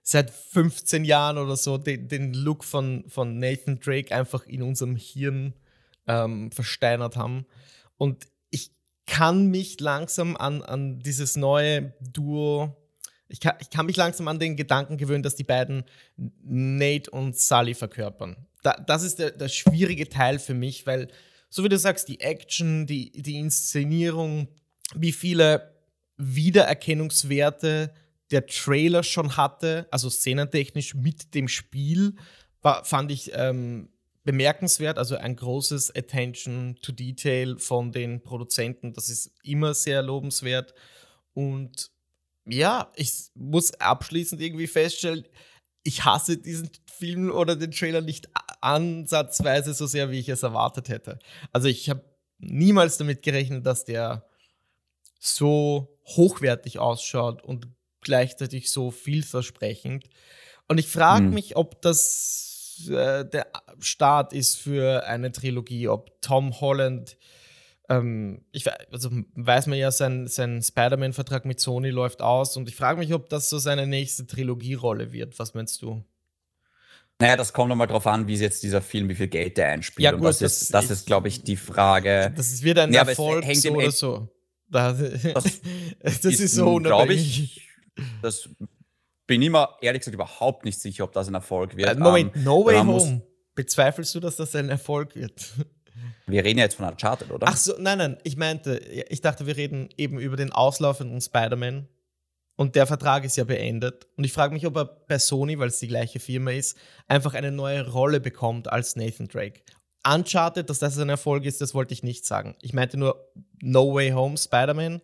[0.03, 4.97] seit 15 Jahren oder so den, den Look von, von Nathan Drake einfach in unserem
[4.97, 5.55] Hirn
[6.07, 7.47] ähm, versteinert haben.
[7.97, 8.27] Und
[9.11, 12.77] kann mich langsam an, an dieses neue Duo,
[13.27, 15.83] ich kann, ich kann mich langsam an den Gedanken gewöhnen, dass die beiden
[16.17, 18.37] Nate und Sully verkörpern.
[18.63, 21.09] Da, das ist der, der schwierige Teil für mich, weil,
[21.49, 24.47] so wie du sagst, die Action, die, die Inszenierung,
[24.95, 25.75] wie viele
[26.17, 27.93] Wiedererkennungswerte
[28.31, 32.15] der Trailer schon hatte, also szenentechnisch mit dem Spiel,
[32.63, 33.89] war, fand ich ähm,
[34.25, 38.93] bemerkenswert, also ein großes Attention to Detail von den Produzenten.
[38.93, 40.75] Das ist immer sehr lobenswert.
[41.33, 41.91] Und
[42.47, 45.25] ja, ich muss abschließend irgendwie feststellen,
[45.83, 48.29] ich hasse diesen Film oder den Trailer nicht
[48.61, 51.19] ansatzweise so sehr, wie ich es erwartet hätte.
[51.53, 52.05] Also ich habe
[52.39, 54.27] niemals damit gerechnet, dass der
[55.19, 57.69] so hochwertig ausschaut und
[58.03, 60.09] gleichzeitig so vielversprechend.
[60.69, 61.35] Und ich frage hm.
[61.35, 62.50] mich, ob das
[62.89, 63.47] äh, der
[63.81, 67.17] Start ist für eine Trilogie, ob Tom Holland,
[67.89, 72.77] ähm, ich also weiß man ja, sein, sein Spider-Man-Vertrag mit Sony läuft aus und ich
[72.77, 75.39] frage mich, ob das so seine nächste Trilogierolle wird.
[75.39, 76.05] Was meinst du?
[77.21, 80.03] Naja, das kommt nochmal drauf an, wie jetzt dieser Film, wie viel Geld der einspielt.
[80.03, 82.33] Ja, gut, und das, das ist, das ist glaube ich, die Frage.
[82.35, 84.29] Das wird ein ja, Erfolg so oder so.
[84.71, 84.97] Das,
[85.35, 87.69] das, ist, ist so glaube ich.
[88.23, 88.49] Das
[89.31, 91.89] bin ich mir ehrlich gesagt überhaupt nicht sicher, ob das ein Erfolg wird.
[91.89, 93.23] Äh, Moment, um, No Way Home.
[93.55, 95.53] Bezweifelst du, dass das ein Erfolg wird?
[96.27, 97.47] Wir reden ja jetzt von Uncharted, oder?
[97.49, 98.19] Ach so, nein, nein.
[98.25, 101.89] Ich meinte, ich dachte, wir reden eben über den auslaufenden Spider-Man.
[102.57, 104.07] Und der Vertrag ist ja beendet.
[104.17, 107.35] Und ich frage mich, ob er bei Sony, weil es die gleiche Firma ist, einfach
[107.35, 109.61] eine neue Rolle bekommt als Nathan Drake.
[110.07, 112.57] Uncharted, dass das ein Erfolg ist, das wollte ich nicht sagen.
[112.63, 115.03] Ich meinte nur No Way Home Spider-Man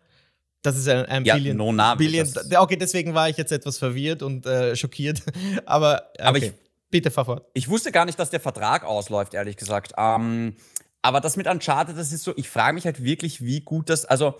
[0.62, 1.57] das ist ein, ein ja, Billion.
[1.57, 5.23] No Name, Billion okay, deswegen war ich jetzt etwas verwirrt und äh, schockiert.
[5.66, 6.23] aber, okay.
[6.23, 6.53] aber ich,
[6.90, 7.47] bitte fahr fort.
[7.55, 9.92] Ich wusste gar nicht, dass der Vertrag ausläuft, ehrlich gesagt.
[9.97, 10.55] Ähm,
[11.03, 14.05] aber das mit Uncharted, das ist so, ich frage mich halt wirklich, wie gut das,
[14.05, 14.35] also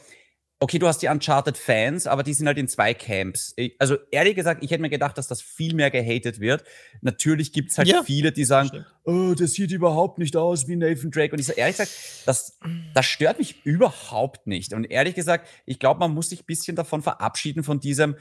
[0.59, 3.55] okay, du hast die Uncharted-Fans, aber die sind halt in zwei Camps.
[3.79, 6.65] Also ehrlich gesagt, ich hätte mir gedacht, dass das viel mehr gehatet wird.
[7.03, 10.77] Natürlich gibt es halt ja, viele, die sagen, oh, das sieht überhaupt nicht aus wie
[10.77, 11.33] Nathan Drake.
[11.33, 11.93] Und ich sage ehrlich gesagt,
[12.25, 12.59] das,
[12.95, 14.73] das stört mich überhaupt nicht.
[14.73, 18.17] Und ehrlich gesagt, ich glaube, man muss sich ein bisschen davon verabschieden, von diesem,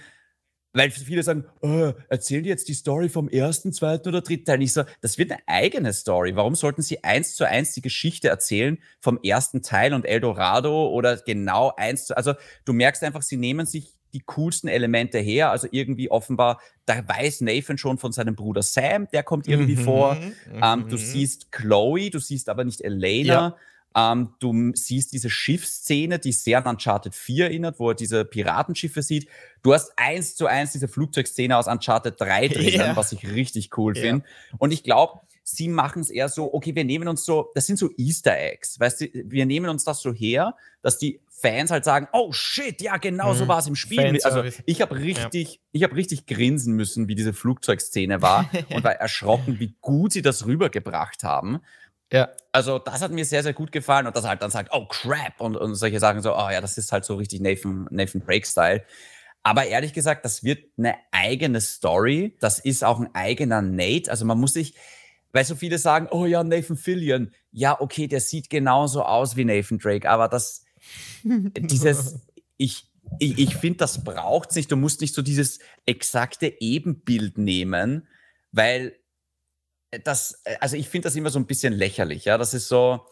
[0.75, 4.61] weil viele sagen, oh, erzählen die jetzt die Story vom ersten, zweiten oder dritten Teil.
[4.61, 6.35] Ich so, das wird eine eigene Story.
[6.35, 11.17] Warum sollten sie eins zu eins die Geschichte erzählen vom ersten Teil und Eldorado oder
[11.17, 12.33] genau eins zu, also
[12.65, 15.51] du merkst einfach, sie nehmen sich die coolsten Elemente her.
[15.51, 19.83] Also irgendwie offenbar, da weiß Nathan schon von seinem Bruder Sam, der kommt irgendwie mhm,
[19.83, 20.17] vor.
[20.61, 20.99] Ähm, du mhm.
[20.99, 23.33] siehst Chloe, du siehst aber nicht Elena.
[23.33, 23.55] Ja.
[23.95, 29.01] Ähm, du siehst diese Schiffsszene, die sehr an Uncharted 4 erinnert, wo er diese Piratenschiffe
[29.01, 29.29] sieht.
[29.63, 32.95] Du hast eins zu eins diese Flugzeugszene aus Uncharted 3 drinnen, ja.
[32.95, 34.25] was ich richtig cool finde.
[34.58, 37.77] Und ich glaube, sie machen es eher so, okay, wir nehmen uns so, das sind
[37.77, 41.86] so Easter Eggs, weißt du, wir nehmen uns das so her, dass die Fans halt
[41.86, 43.38] sagen, oh shit, ja, genau mhm.
[43.38, 44.19] so war es im Spiel.
[44.23, 45.60] Also ich habe richtig, ja.
[45.73, 50.21] ich habe richtig grinsen müssen, wie diese Flugzeugszene war und war erschrocken, wie gut sie
[50.21, 51.60] das rübergebracht haben.
[52.11, 52.29] Ja.
[52.51, 54.85] Also das hat mir sehr, sehr gut gefallen und dass er halt dann sagt, oh
[54.87, 58.23] crap und, und solche Sachen so, oh ja, das ist halt so richtig Nathan, Nathan
[58.25, 58.83] Drake-Style.
[59.43, 62.35] Aber ehrlich gesagt, das wird eine eigene Story.
[62.39, 64.09] Das ist auch ein eigener Nate.
[64.09, 64.73] Also man muss sich,
[65.33, 67.31] weil so viele sagen, oh ja, Nathan Fillion.
[67.51, 70.65] Ja, okay, der sieht genauso aus wie Nathan Drake, aber das,
[71.23, 72.21] dieses,
[72.57, 72.87] ich,
[73.19, 74.71] ich, ich finde, das braucht es nicht.
[74.71, 78.07] Du musst nicht so dieses exakte Ebenbild nehmen,
[78.51, 78.95] weil
[80.03, 82.25] das, also ich finde das immer so ein bisschen lächerlich.
[82.25, 83.05] Ja, das ist so,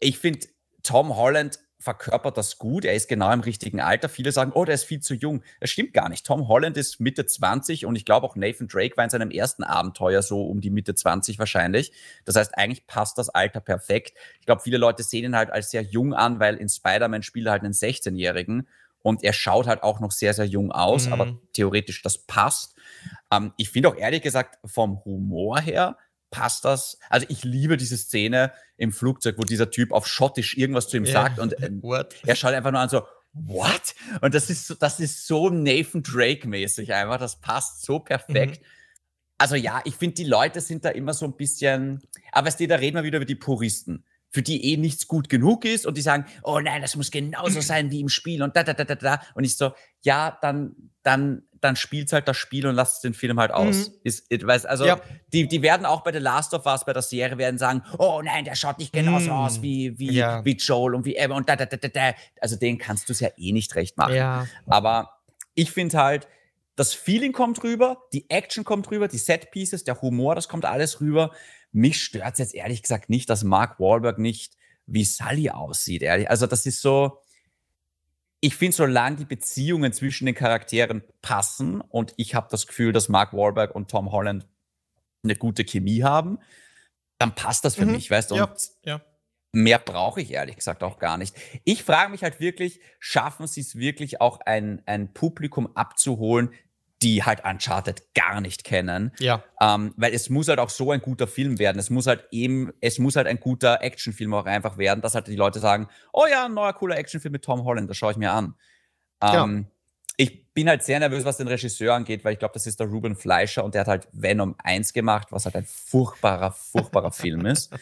[0.00, 0.46] ich finde,
[0.82, 2.84] Tom Holland verkörpert das gut.
[2.84, 4.08] Er ist genau im richtigen Alter.
[4.08, 5.42] Viele sagen, oh, der ist viel zu jung.
[5.60, 6.26] Das stimmt gar nicht.
[6.26, 9.62] Tom Holland ist Mitte 20 und ich glaube auch Nathan Drake war in seinem ersten
[9.62, 11.92] Abenteuer so um die Mitte 20 wahrscheinlich.
[12.24, 14.14] Das heißt, eigentlich passt das Alter perfekt.
[14.40, 17.46] Ich glaube, viele Leute sehen ihn halt als sehr jung an, weil in Spider-Man spielt
[17.46, 18.66] er halt einen 16-Jährigen
[19.02, 21.12] und er schaut halt auch noch sehr, sehr jung aus, mhm.
[21.12, 22.74] aber theoretisch das passt.
[23.30, 25.96] Ähm, ich finde auch ehrlich gesagt vom Humor her,
[26.30, 26.98] passt das?
[27.08, 31.04] Also ich liebe diese Szene im Flugzeug, wo dieser Typ auf Schottisch irgendwas zu ihm
[31.04, 31.12] ja.
[31.12, 31.82] sagt und ähm,
[32.26, 33.94] er schaut einfach nur an so, what?
[34.20, 37.18] Und das ist so, das ist so Nathan Drake-mäßig einfach.
[37.18, 38.60] Das passt so perfekt.
[38.60, 38.66] Mhm.
[39.38, 42.66] Also ja, ich finde, die Leute sind da immer so ein bisschen, aber weißt du,
[42.66, 45.96] da reden wir wieder über die Puristen für die eh nichts gut genug ist und
[45.96, 48.84] die sagen, oh nein, das muss genauso sein wie im Spiel und da, da, da,
[48.84, 49.22] da, da.
[49.34, 53.38] Und ich so, ja, dann, dann, dann spielt halt das Spiel und lasst den Film
[53.38, 53.88] halt aus.
[53.88, 53.94] Mhm.
[54.04, 55.00] Ist, weiß, also, ja.
[55.32, 58.20] die, die werden auch bei The Last of Us, bei der Serie, werden sagen, oh
[58.22, 59.36] nein, der schaut nicht genauso mhm.
[59.36, 60.44] aus wie, wie, ja.
[60.44, 62.12] wie Joel und wie Emma und da, da, da, da, da.
[62.40, 64.14] Also, den kannst du es ja eh nicht recht machen.
[64.14, 64.46] Ja.
[64.66, 65.10] Aber
[65.54, 66.28] ich finde halt,
[66.76, 70.64] das Feeling kommt rüber, die Action kommt rüber, die Set Pieces, der Humor, das kommt
[70.64, 71.32] alles rüber.
[71.72, 74.54] Mich stört es jetzt ehrlich gesagt nicht, dass Mark Wahlberg nicht
[74.86, 76.02] wie Sully aussieht.
[76.02, 76.30] Ehrlich.
[76.30, 77.18] Also das ist so,
[78.40, 83.08] ich finde, solange die Beziehungen zwischen den Charakteren passen und ich habe das Gefühl, dass
[83.08, 84.46] Mark Wahlberg und Tom Holland
[85.24, 86.38] eine gute Chemie haben,
[87.18, 87.92] dann passt das für mhm.
[87.92, 88.36] mich, weißt du?
[88.36, 89.00] Ja, ja.
[89.52, 91.34] Mehr brauche ich ehrlich gesagt auch gar nicht.
[91.64, 96.50] Ich frage mich halt wirklich, schaffen sie es wirklich auch ein, ein Publikum abzuholen,
[97.02, 99.12] die halt Uncharted gar nicht kennen.
[99.18, 99.42] Ja.
[99.60, 101.78] Ähm, weil es muss halt auch so ein guter Film werden.
[101.78, 105.28] Es muss halt eben, es muss halt ein guter Actionfilm auch einfach werden, dass halt
[105.28, 108.18] die Leute sagen, oh ja, ein neuer cooler Actionfilm mit Tom Holland, das schaue ich
[108.18, 108.54] mir an.
[109.22, 109.74] Ähm, ja.
[110.16, 112.88] Ich bin halt sehr nervös, was den Regisseur angeht, weil ich glaube, das ist der
[112.88, 117.46] Ruben Fleischer und der hat halt Venom 1 gemacht, was halt ein furchtbarer, furchtbarer Film
[117.46, 117.72] ist.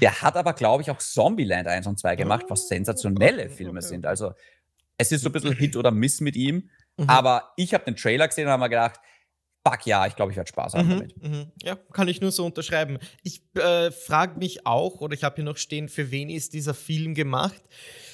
[0.00, 4.06] Der hat aber, glaube ich, auch Zombieland 1 und 2 gemacht, was sensationelle Filme sind.
[4.06, 4.32] Also
[4.98, 6.68] es ist so ein bisschen Hit oder Miss mit ihm.
[6.96, 7.08] Mhm.
[7.08, 9.00] Aber ich habe den Trailer gesehen und habe mir gedacht,
[9.66, 11.22] fuck ja, ich glaube, ich werde Spaß haben mhm, damit.
[11.22, 11.52] Mhm.
[11.62, 12.98] Ja, kann ich nur so unterschreiben.
[13.22, 16.74] Ich äh, frage mich auch, oder ich habe hier noch stehen, für wen ist dieser
[16.74, 17.62] Film gemacht?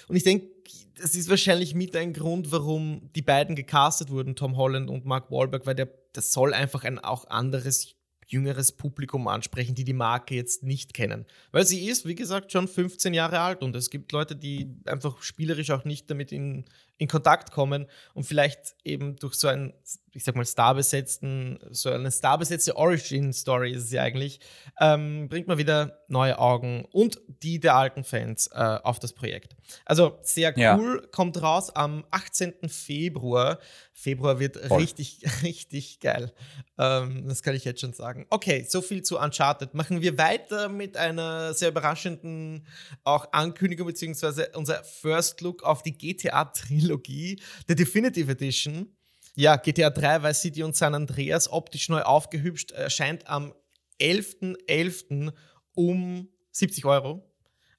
[0.08, 0.48] Und ich denke,
[0.94, 5.30] das ist wahrscheinlich mit ein Grund, warum die beiden gecastet wurden, Tom Holland und Mark
[5.30, 10.34] Wahlberg, weil der, das soll einfach ein auch anderes jüngeres Publikum ansprechen, die die Marke
[10.34, 11.26] jetzt nicht kennen.
[11.50, 15.22] Weil sie ist, wie gesagt, schon 15 Jahre alt und es gibt Leute, die einfach
[15.22, 16.64] spielerisch auch nicht damit in,
[17.02, 19.72] in Kontakt kommen und vielleicht eben durch so einen,
[20.12, 24.38] ich sag mal, starbesetzten, so eine starbesetzte Origin-Story ist es ja eigentlich,
[24.80, 29.56] ähm, bringt man wieder neue Augen und die der alten Fans äh, auf das Projekt.
[29.84, 31.08] Also sehr cool, ja.
[31.10, 32.68] kommt raus am 18.
[32.68, 33.58] Februar.
[33.92, 34.80] Februar wird Voll.
[34.80, 36.32] richtig, richtig geil.
[36.78, 38.26] Ähm, das kann ich jetzt schon sagen.
[38.30, 39.74] Okay, so viel zu Uncharted.
[39.74, 42.66] Machen wir weiter mit einer sehr überraschenden
[43.02, 46.91] auch Ankündigung, beziehungsweise unser First Look auf die GTA-Trilogie.
[46.92, 48.94] Trilogie der Definitive Edition.
[49.34, 53.54] Ja, GTA 3 Vice City und San Andreas optisch neu aufgehübscht erscheint am
[54.00, 54.56] 11.11.
[54.68, 55.32] .11.
[55.74, 57.28] um 70 Euro.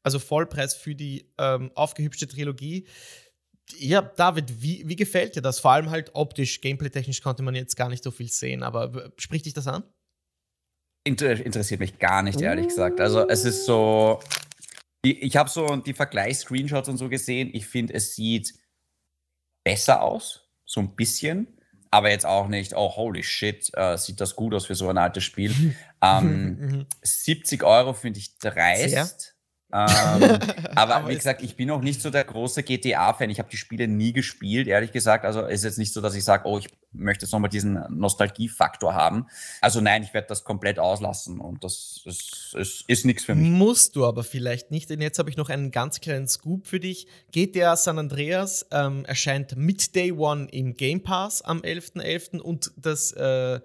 [0.02, 2.88] Also Vollpreis für die ähm, aufgehübschte Trilogie.
[3.78, 5.60] Ja, David, wie, wie gefällt dir das?
[5.60, 9.46] Vor allem halt optisch, gameplay-technisch konnte man jetzt gar nicht so viel sehen, aber spricht
[9.46, 9.84] dich das an?
[11.06, 13.00] Inter interessiert mich gar nicht, ehrlich gesagt.
[13.00, 14.20] Also es ist so,
[15.04, 17.50] ich, ich habe so die Vergleichs-Screenshots und so gesehen.
[17.54, 18.54] Ich finde, es sieht
[19.64, 21.48] besser aus, so ein bisschen,
[21.92, 24.98] aber jetzt auch nicht, oh holy shit, äh, sieht das gut aus für so ein
[24.98, 25.76] altes Spiel.
[26.02, 27.68] ähm, 70 mhm.
[27.68, 28.90] Euro finde ich dreist.
[28.90, 29.33] Sehr?
[29.74, 30.40] Ähm,
[30.76, 33.32] aber, aber, wie gesagt, ich bin auch nicht so der große GTA-Fan.
[33.32, 35.26] Ich habe die Spiele nie gespielt, ehrlich gesagt.
[35.26, 38.94] Also ist jetzt nicht so, dass ich sage, oh, ich möchte jetzt nochmal diesen Nostalgiefaktor
[38.94, 39.26] haben.
[39.62, 43.50] Also nein, ich werde das komplett auslassen und das ist, ist, ist nichts für mich.
[43.50, 46.80] Musst du aber vielleicht nicht, denn jetzt habe ich noch einen ganz kleinen Scoop für
[46.80, 47.08] dich.
[47.32, 52.04] GTA San Andreas ähm, erscheint mit Day One im Game Pass am 11.11.
[52.04, 52.40] .11.
[52.42, 53.60] und das äh,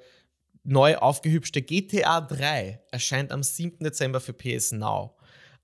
[0.65, 3.85] neu aufgehübschte GTA 3 erscheint am 7.
[3.85, 5.18] Dezember für PS Now.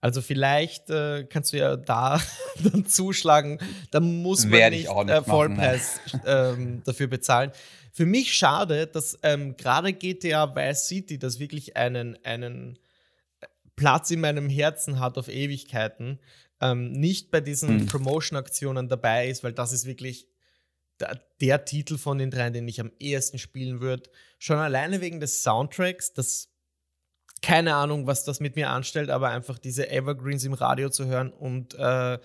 [0.04, 2.20] Also vielleicht äh, kannst du ja da
[2.62, 3.58] dann zuschlagen.
[3.90, 7.52] Da muss man nicht, nicht äh, machen, Vollpreis ähm, dafür bezahlen.
[7.90, 12.78] Für mich schade, dass ähm, gerade GTA Vice City, das wirklich einen, einen
[13.76, 16.18] Platz in meinem Herzen hat auf Ewigkeiten,
[16.60, 17.86] ähm, nicht bei diesen Mhm.
[17.86, 20.28] Promotion-Aktionen dabei ist, weil das ist wirklich
[21.00, 24.10] der, der Titel von den drei, den ich am ehesten spielen würde.
[24.38, 26.50] Schon alleine wegen des Soundtracks, das
[27.44, 31.30] keine Ahnung, was das mit mir anstellt, aber einfach diese Evergreens im Radio zu hören
[31.30, 32.18] und äh,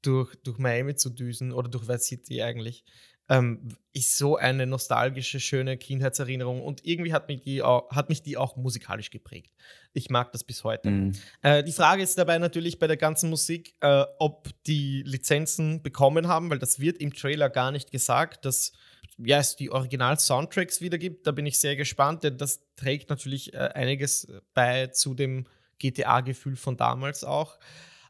[0.00, 2.82] durch, durch Miami zu düsen oder durch Vice City eigentlich,
[3.28, 8.22] ähm, ist so eine nostalgische, schöne Kindheitserinnerung und irgendwie hat mich, die auch, hat mich
[8.22, 9.52] die auch musikalisch geprägt.
[9.92, 10.90] Ich mag das bis heute.
[10.90, 11.12] Mhm.
[11.42, 16.28] Äh, die Frage ist dabei natürlich bei der ganzen Musik, äh, ob die Lizenzen bekommen
[16.28, 18.72] haben, weil das wird im Trailer gar nicht gesagt, dass
[19.18, 21.26] ja, es die Original-Soundtracks wieder gibt.
[21.26, 25.46] Da bin ich sehr gespannt, denn das trägt natürlich äh, einiges bei zu dem
[25.78, 27.58] GTA-Gefühl von damals auch.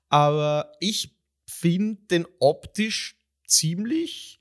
[0.09, 4.41] Aber ich finde den optisch ziemlich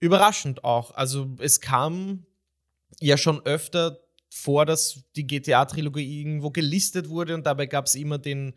[0.00, 0.92] überraschend auch.
[0.92, 2.26] Also es kam
[3.00, 8.18] ja schon öfter vor, dass die GTA-Trilogie irgendwo gelistet wurde und dabei gab es immer
[8.18, 8.54] den,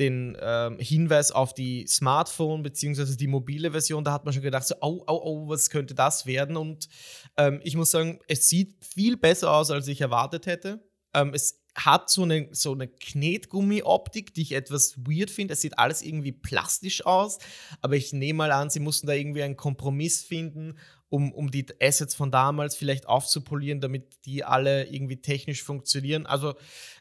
[0.00, 3.16] den ähm, Hinweis auf die Smartphone bzw.
[3.16, 4.02] die mobile Version.
[4.02, 6.56] Da hat man schon gedacht, so, au, au, au, was könnte das werden?
[6.56, 6.88] Und
[7.36, 10.82] ähm, ich muss sagen, es sieht viel besser aus, als ich erwartet hätte.
[11.14, 15.54] Ähm, es hat so eine, so eine Knetgummi-Optik, die ich etwas weird finde.
[15.54, 17.38] Es sieht alles irgendwie plastisch aus,
[17.80, 20.78] aber ich nehme mal an, sie mussten da irgendwie einen Kompromiss finden,
[21.08, 26.26] um, um die Assets von damals vielleicht aufzupolieren, damit die alle irgendwie technisch funktionieren.
[26.26, 26.54] Also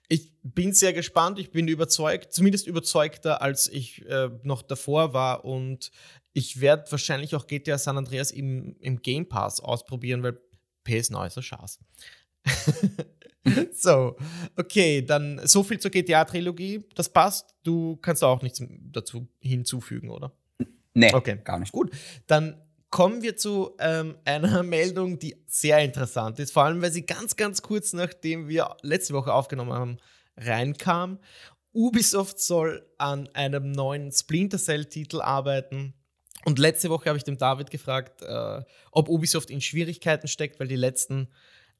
[0.08, 5.46] ich bin sehr gespannt, ich bin überzeugt, zumindest überzeugter, als ich äh, noch davor war
[5.46, 5.92] und
[6.34, 10.40] ich werde wahrscheinlich auch GTA San Andreas im, im Game Pass ausprobieren, weil
[10.84, 11.80] PS Now ist ein Schatz.
[13.74, 14.16] so,
[14.58, 16.86] okay, dann so viel zur GTA-Trilogie.
[16.96, 17.56] Das passt.
[17.64, 20.32] Du kannst auch nichts dazu hinzufügen, oder?
[20.94, 21.40] Nee, Okay.
[21.44, 21.72] gar nicht.
[21.72, 21.92] Gut,
[22.28, 22.60] dann
[22.90, 27.36] kommen wir zu ähm, einer Meldung, die sehr interessant ist, vor allem weil sie ganz,
[27.36, 29.98] ganz kurz nachdem wir letzte Woche aufgenommen haben,
[30.38, 31.20] reinkam.
[31.72, 35.94] Ubisoft soll an einem neuen Splinter Cell-Titel arbeiten.
[36.46, 40.68] Und letzte Woche habe ich dem David gefragt, äh, ob Ubisoft in Schwierigkeiten steckt, weil
[40.68, 41.28] die letzten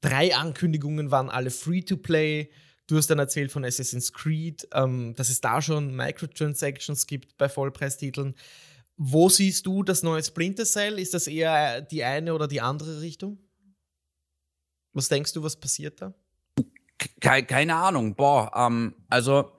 [0.00, 2.50] drei Ankündigungen waren alle Free-to-Play.
[2.86, 7.48] Du hast dann erzählt von Assassin's Creed, ähm, dass es da schon Microtransactions gibt bei
[7.48, 8.34] Vollpreistiteln.
[8.96, 10.98] Wo siehst du das neue Splinter Cell?
[10.98, 13.38] Ist das eher die eine oder die andere Richtung?
[14.92, 16.14] Was denkst du, was passiert da?
[17.20, 18.14] Keine, keine Ahnung.
[18.14, 19.52] Boah, ähm, also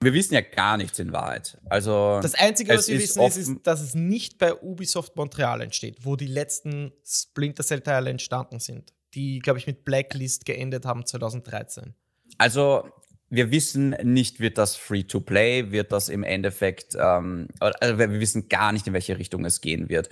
[0.00, 1.58] wir wissen ja gar nichts in Wahrheit.
[1.64, 6.04] Also Das Einzige, was wir wissen, ist, ist, dass es nicht bei Ubisoft Montreal entsteht,
[6.04, 8.92] wo die letzten Splinter Cell-Teile entstanden sind.
[9.14, 11.94] Die, glaube ich, mit Blacklist geendet haben 2013.
[12.36, 12.90] Also,
[13.30, 18.72] wir wissen nicht, wird das Free-to-Play, wird das im Endeffekt, ähm, also wir wissen gar
[18.72, 20.08] nicht, in welche Richtung es gehen wird.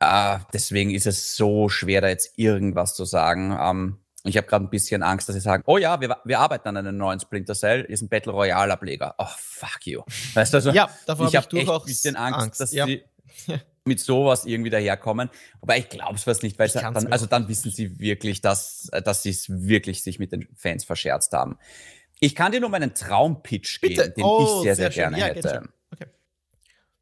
[0.00, 3.56] Äh, deswegen ist es so schwer, da jetzt irgendwas zu sagen.
[3.60, 6.68] Ähm, ich habe gerade ein bisschen Angst, dass sie sagen, oh ja, wir, wir arbeiten
[6.68, 9.14] an einem neuen Splinter Cell, ist ein Battle Royale-Ableger.
[9.18, 10.02] Oh, fuck you.
[10.34, 12.60] Weißt du, also, Ja, davor ich habe ich habe echt durchaus ein bisschen Angst, Angst,
[12.60, 12.86] dass ja.
[12.86, 13.02] sie
[13.84, 15.30] mit sowas irgendwie daherkommen.
[15.60, 19.00] Wobei ich glaube es fast nicht, weil dann, also dann wissen sie wirklich, dass, äh,
[19.02, 21.58] dass sie es wirklich sich mit den Fans verscherzt haben.
[22.20, 24.02] Ich kann dir nur meinen Traumpitch Bitte.
[24.02, 25.62] geben, den Oh, ich sehr, sehr sehr, gerne Ja, hätte.
[25.92, 26.06] Okay.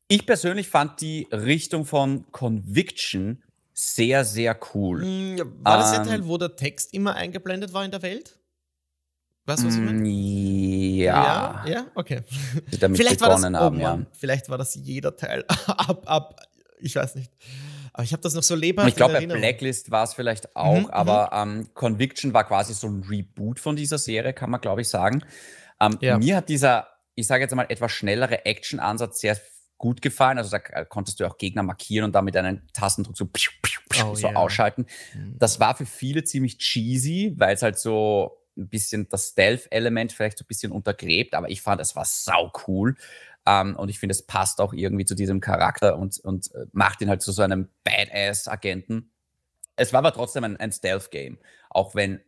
[0.06, 3.42] Ich persönlich fand die Richtung von Conviction
[3.74, 5.04] sehr, sehr cool.
[5.04, 8.38] Mm, War das der Ähm, Teil, wo der Text immer eingeblendet war in der Welt?
[9.46, 10.00] Weißt du, was ich meine?
[10.00, 12.22] Mm, Ja, ja, ja, okay.
[12.94, 14.06] Vielleicht war das, oh haben, Mann, ja.
[14.12, 16.47] vielleicht war das jeder Teil ab, ab,
[16.80, 17.32] ich weiß nicht.
[17.92, 19.26] Aber ich habe das noch so lebhaft Ich glaube, bei.
[19.26, 23.76] Blacklist war es vielleicht auch, Mhm, aber ähm, Conviction war quasi so ein Reboot von
[23.76, 25.24] dieser Serie, kann man, glaube ich, sagen.
[25.80, 26.18] Ähm, Ja.
[26.18, 29.38] Mir hat dieser, ich sage jetzt mal, etwas schnellere Action-Ansatz sehr
[29.78, 30.38] gut gefallen.
[30.38, 33.50] Also da äh, konntest du auch Gegner markieren und dann mit einem Tastendruck so, piu,
[33.62, 34.34] piu, piu, Oh, so ja.
[34.36, 34.86] ausschalten.
[35.14, 35.36] Mhm.
[35.38, 40.38] Das war für viele ziemlich cheesy, weil es halt so ein bisschen das Stealth-Element vielleicht
[40.38, 42.96] so ein bisschen untergräbt, aber ich fand, es war sau cool.
[43.48, 47.00] Ähm, und ich finde, es passt auch irgendwie zu diesem Charakter und, und äh, macht
[47.00, 49.10] ihn halt zu so einem Badass-Agenten.
[49.74, 51.38] Es war aber trotzdem ein, ein Stealth-Game,
[51.70, 52.20] auch wenn,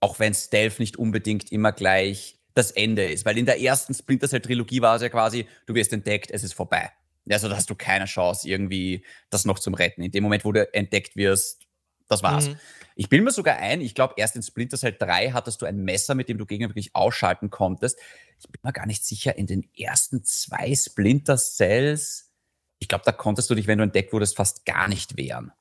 [0.00, 3.24] auch wenn Stealth nicht unbedingt immer gleich das Ende ist.
[3.24, 6.54] Weil in der ersten Splinter Cell-Trilogie war es ja quasi, du wirst entdeckt, es ist
[6.54, 6.90] vorbei.
[7.30, 10.02] Also da hast du keine Chance, irgendwie das noch zum Retten.
[10.02, 11.62] In dem Moment, wo du entdeckt wirst,
[12.08, 12.48] das war's.
[12.48, 12.56] Mhm.
[12.96, 15.78] Ich bilde mir sogar ein, ich glaube, erst in Splinter Cell 3 hattest du ein
[15.78, 17.98] Messer, mit dem du Gegner wirklich ausschalten konntest.
[18.38, 22.30] Ich bin mir gar nicht sicher, in den ersten zwei Splinter Cells,
[22.78, 25.52] ich glaube, da konntest du dich, wenn du entdeckt wurdest, fast gar nicht wehren.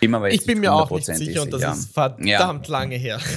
[0.00, 1.72] Bin mir Ich bin mir auch nicht sicher und das sicher.
[1.72, 3.20] ist verdammt lange her.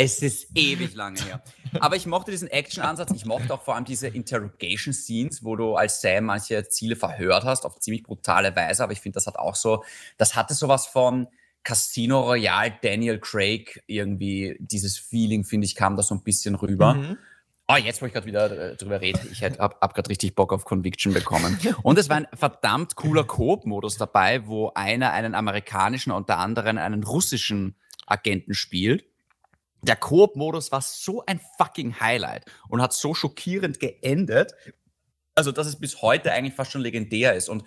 [0.00, 1.42] Es ist ewig lange her.
[1.80, 3.10] Aber ich mochte diesen Action-Ansatz.
[3.16, 7.66] Ich mochte auch vor allem diese Interrogation-Scenes, wo du als Sam manche Ziele verhört hast,
[7.66, 8.84] auf ziemlich brutale Weise.
[8.84, 9.82] Aber ich finde, das hat auch so,
[10.16, 11.26] das hatte sowas von
[11.68, 14.56] Casino Royale, Daniel Craig irgendwie.
[14.58, 16.94] Dieses Feeling, finde ich, kam da so ein bisschen rüber.
[16.94, 17.18] Mhm.
[17.70, 20.34] Oh, jetzt, wo ich gerade wieder äh, drüber rede, ich hätte hab, hab gerade richtig
[20.34, 21.58] Bock auf Conviction bekommen.
[21.82, 27.04] Und es war ein verdammt cooler Coop-Modus dabei, wo einer einen amerikanischen, unter anderem einen
[27.04, 29.04] russischen Agenten spielt.
[29.82, 34.54] Der Koop-Modus war so ein fucking Highlight und hat so schockierend geendet,
[35.38, 37.48] also dass es bis heute eigentlich fast schon legendär ist.
[37.48, 37.64] Und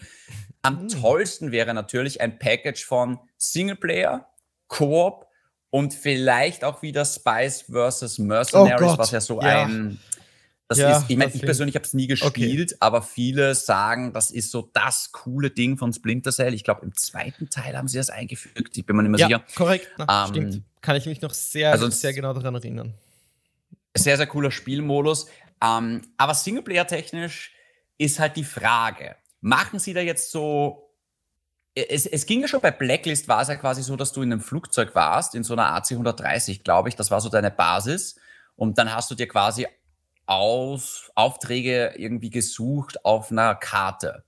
[0.61, 0.87] am Mhm.
[0.89, 4.27] tollsten wäre natürlich ein Package von Singleplayer,
[4.67, 5.25] Koop
[5.69, 8.19] und vielleicht auch wieder Spice vs.
[8.19, 9.63] Mercenaries, Oh was ja so ja.
[9.63, 9.99] ein.
[10.67, 14.31] Das Ja, ist, ich meine, ich persönlich habe es nie gespielt, aber viele sagen, das
[14.31, 16.53] ist so das coole Ding von Splinter Cell.
[16.53, 18.77] Ich glaube, im zweiten Teil haben sie das eingefügt.
[18.77, 19.43] Ich bin mir nicht mehr Ja, sicher.
[19.57, 19.89] korrekt.
[19.97, 20.61] Na, Ähm, stimmt.
[20.79, 22.93] Kann ich mich noch sehr, also sehr genau daran erinnern.
[23.97, 25.27] sehr, sehr cooler Spielmodus.
[25.61, 27.53] Ähm, aber Singleplayer-technisch
[28.01, 30.89] ist halt die Frage, machen sie da jetzt so.
[31.75, 34.31] Es, es ging ja schon bei Blacklist, war es ja quasi so, dass du in
[34.31, 36.95] einem Flugzeug warst, in so einer AC-130, glaube ich.
[36.95, 38.19] Das war so deine Basis.
[38.55, 39.67] Und dann hast du dir quasi
[40.25, 44.25] aus, Aufträge irgendwie gesucht auf einer Karte.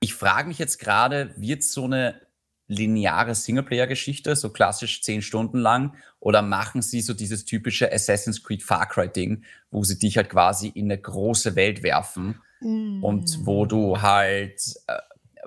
[0.00, 2.20] Ich frage mich jetzt gerade, wird so eine
[2.68, 8.62] lineare Singleplayer-Geschichte, so klassisch zehn Stunden lang, oder machen sie so dieses typische Assassin's Creed
[8.62, 12.40] Far Cry Ding, wo sie dich halt quasi in eine große Welt werfen?
[12.60, 14.98] Und wo du halt, äh,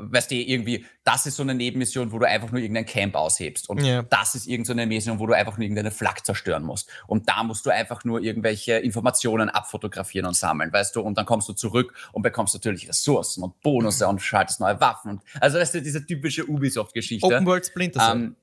[0.02, 3.70] weißt du, irgendwie, das ist so eine Nebenmission, wo du einfach nur irgendein Camp aushebst
[3.70, 4.02] und Ja.
[4.04, 7.66] das ist irgendeine Mission, wo du einfach nur irgendeine Flak zerstören musst und da musst
[7.66, 11.94] du einfach nur irgendwelche Informationen abfotografieren und sammeln, weißt du, und dann kommst du zurück
[12.12, 16.06] und bekommst natürlich Ressourcen und Bonusse und schaltest neue Waffen und, also das ist diese
[16.06, 17.26] typische Ubisoft-Geschichte.
[17.26, 18.16] Open World Splinter Cell.
[18.16, 18.36] Ähm,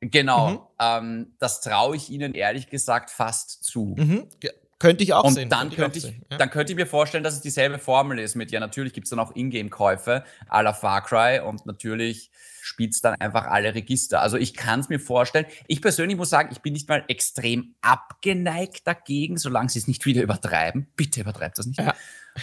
[0.00, 0.58] genau, Mhm.
[0.80, 3.94] ähm, das traue ich ihnen ehrlich gesagt fast zu.
[3.96, 4.26] mhm.
[4.42, 4.50] ja,
[4.82, 5.48] könnte ich auch Und sehen.
[5.48, 6.38] dann könnte, ich, sehen, ja.
[6.38, 9.10] dann könnte ich mir vorstellen, dass es dieselbe Formel ist mit, ja, natürlich gibt es
[9.10, 14.20] dann auch Ingame-Käufe à la Far Cry und natürlich spielt es dann einfach alle Register.
[14.20, 15.46] Also ich kann es mir vorstellen.
[15.68, 20.04] Ich persönlich muss sagen, ich bin nicht mal extrem abgeneigt dagegen, solange sie es nicht
[20.04, 20.88] wieder übertreiben.
[20.96, 21.78] Bitte übertreibt das nicht.
[21.78, 21.94] Ja.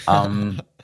[0.07, 0.61] Ähm,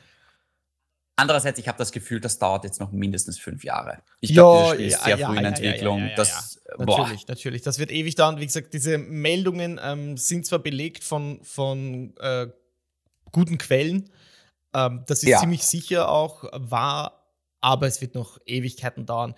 [1.16, 4.00] andererseits, ich habe das Gefühl, das dauert jetzt noch mindestens fünf Jahre.
[4.20, 6.00] Ich glaube, Spiel ist sehr ja, früh in ja, Entwicklung.
[6.00, 7.62] ja, ja, das, boah, Natürlich, natürlich.
[7.62, 8.40] Das wird ewig dauern.
[8.40, 12.48] Wie gesagt, diese Meldungen ähm, sind zwar belegt von, von äh,
[13.32, 14.10] guten Quellen,
[14.76, 19.34] ähm, das ist ziemlich sicher auch wahr, aber es wird noch Ewigkeiten dauern.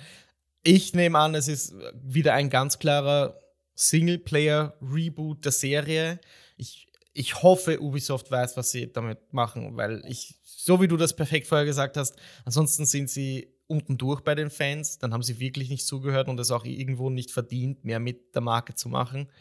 [0.64, 3.40] Ich nehme an, es ist wieder ein ganz klarer
[3.76, 6.20] Singleplayer-Reboot der Serie.
[6.58, 10.37] Ich, ich hoffe, Ubisoft weiß, was sie damit machen, weil ich,
[10.68, 14.50] so wie du das perfekt vorher gesagt hast, ansonsten sind sie unten durch bei den
[14.50, 18.36] Fans, dann haben sie wirklich nicht zugehört und es auch irgendwo nicht verdient, mehr mit
[18.36, 19.32] der Marke zu machen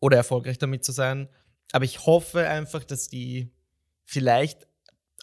[0.00, 1.28] oder erfolgreich damit zu sein.
[1.70, 3.52] Aber ich hoffe einfach, dass die
[4.04, 4.66] vielleicht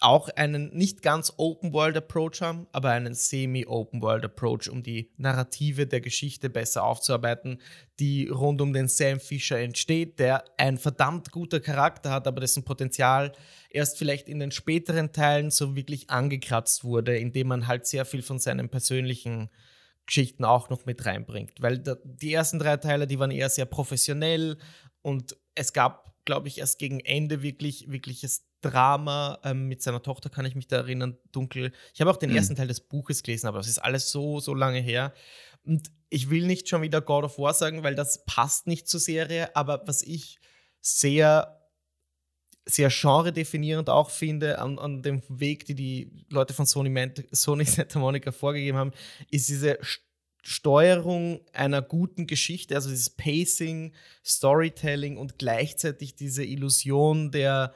[0.00, 6.84] auch einen nicht ganz Open-World-Approach haben, aber einen Semi-Open-World-Approach, um die Narrative der Geschichte besser
[6.84, 7.60] aufzuarbeiten,
[8.00, 12.64] die rund um den Sam Fisher entsteht, der ein verdammt guter Charakter hat, aber dessen
[12.64, 13.32] Potenzial
[13.70, 18.22] erst vielleicht in den späteren Teilen so wirklich angekratzt wurde, indem man halt sehr viel
[18.22, 19.48] von seinen persönlichen
[20.06, 21.60] Geschichten auch noch mit reinbringt.
[21.60, 24.58] Weil die ersten drei Teile, die waren eher sehr professionell
[25.02, 30.30] und es gab, glaube ich, erst gegen Ende wirklich wirkliches Drama ähm, mit seiner Tochter,
[30.30, 31.72] kann ich mich da erinnern, dunkel.
[31.92, 32.36] Ich habe auch den Mhm.
[32.36, 35.12] ersten Teil des Buches gelesen, aber das ist alles so, so lange her.
[35.64, 39.00] Und ich will nicht schon wieder God of War sagen, weil das passt nicht zur
[39.00, 40.38] Serie, aber was ich
[40.80, 41.60] sehr
[42.66, 47.98] sehr genre-definierend auch finde an, an dem Weg, die die Leute von Sony, Sony Santa
[47.98, 48.92] Monica vorgegeben haben,
[49.30, 49.78] ist diese
[50.46, 57.72] Steuerung einer guten Geschichte, also dieses Pacing, Storytelling und gleichzeitig diese Illusion der,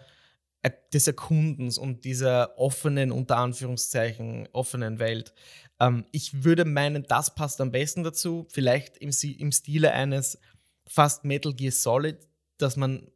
[0.63, 5.33] äh, des Erkundens und dieser offenen, unter Anführungszeichen, offenen Welt.
[5.81, 10.39] Ähm, ich würde meinen, das passt am besten dazu, vielleicht im, im Stile eines
[10.87, 12.19] fast Metal Gear Solid,
[12.59, 13.11] dass man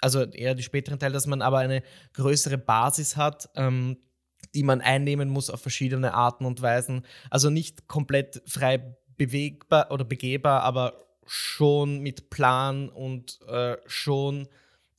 [0.00, 1.82] also eher die späteren Teile, dass man aber eine
[2.14, 3.98] größere Basis hat, ähm,
[4.54, 7.04] die man einnehmen muss auf verschiedene Arten und Weisen.
[7.30, 14.48] Also nicht komplett frei bewegbar oder begehbar, aber schon mit Plan und äh, schon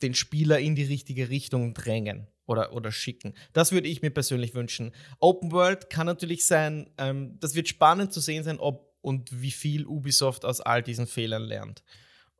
[0.01, 3.33] den Spieler in die richtige Richtung drängen oder, oder schicken.
[3.53, 4.91] Das würde ich mir persönlich wünschen.
[5.19, 9.51] Open World kann natürlich sein, ähm, das wird spannend zu sehen sein, ob und wie
[9.51, 11.83] viel Ubisoft aus all diesen Fehlern lernt.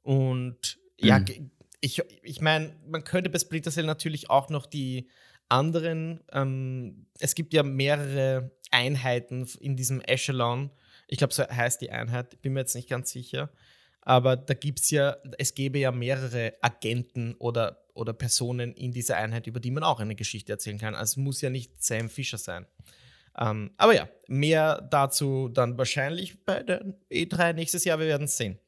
[0.02, 1.26] Und ja, Mhm.
[1.26, 1.42] ge-
[1.82, 5.08] ich, ich meine, man könnte bei Splinter Cell natürlich auch noch die
[5.50, 10.72] anderen, ähm, es gibt ja mehrere Einheiten in diesem Echelon,
[11.08, 13.52] Ich glaube, so heißt die Einheit, bin mir jetzt nicht ganz sicher.
[14.02, 19.18] Aber da gibt es ja, es gäbe ja mehrere Agenten oder, oder Personen in dieser
[19.18, 20.96] Einheit, über die man auch eine Geschichte erzählen kann.
[20.96, 22.66] Also es muss ja nicht Sam Fisher sein.
[23.38, 28.00] Ähm, aber ja, mehr dazu dann wahrscheinlich bei der E3 nächstes Jahr.
[28.00, 28.60] Wir werden es sehen.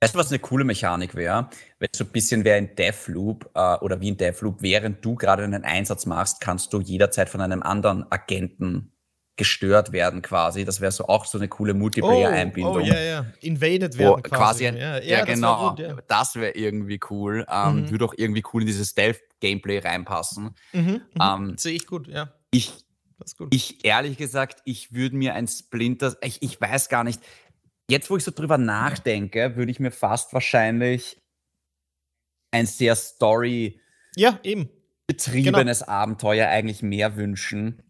[0.00, 1.48] Weißt du, was eine coole Mechanik wäre?
[1.78, 5.42] Wenn so ein bisschen wäre in Deathloop äh, oder wie in Deathloop, während du gerade
[5.42, 8.92] einen Einsatz machst, kannst du jederzeit von einem anderen Agenten
[9.36, 10.64] gestört werden quasi.
[10.64, 12.76] Das wäre so auch so eine coole Multiplayer-Einbindung.
[12.76, 13.26] Oh, ja, ja.
[13.40, 14.64] Invaded werden quasi.
[14.64, 15.70] quasi ein, ja, ja, ja genau.
[15.70, 15.96] Gut, ja.
[16.08, 17.46] Das wäre irgendwie cool.
[17.50, 17.90] Ähm, mhm.
[17.90, 20.54] Würde auch irgendwie cool in dieses Stealth-Gameplay reinpassen.
[20.72, 21.00] Mhm, mhm.
[21.20, 22.32] ähm, Sehe ich gut, ja.
[22.50, 22.72] Ich,
[23.50, 27.20] ich ehrlich gesagt, ich würde mir ein Splinter, ich, ich weiß gar nicht,
[27.90, 31.20] jetzt wo ich so drüber nachdenke, würde ich mir fast wahrscheinlich
[32.52, 33.80] ein sehr Story-
[34.16, 34.70] ja, eben.
[35.06, 35.92] betriebenes genau.
[35.92, 37.82] Abenteuer eigentlich mehr wünschen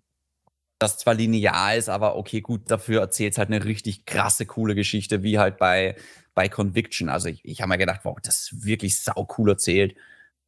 [0.79, 4.75] das zwar linear ist, aber okay, gut, dafür erzählt es halt eine richtig krasse, coole
[4.75, 5.97] Geschichte, wie halt bei,
[6.35, 7.09] bei Conviction.
[7.09, 9.97] Also ich, ich habe mir gedacht, wow, das ist wirklich sau cool erzählt.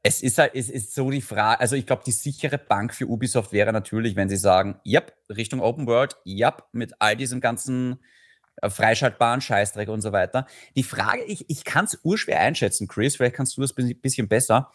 [0.03, 3.07] Es ist halt, es ist so die Frage, also ich glaube, die sichere Bank für
[3.07, 7.99] Ubisoft wäre natürlich, wenn sie sagen, yep, Richtung Open World, yep, mit all diesem ganzen
[8.63, 10.47] freischaltbaren Scheißdreck und so weiter.
[10.77, 14.29] Die Frage, ich, ich kann es urschwer einschätzen, Chris, vielleicht kannst du das ein bisschen
[14.29, 14.71] besser.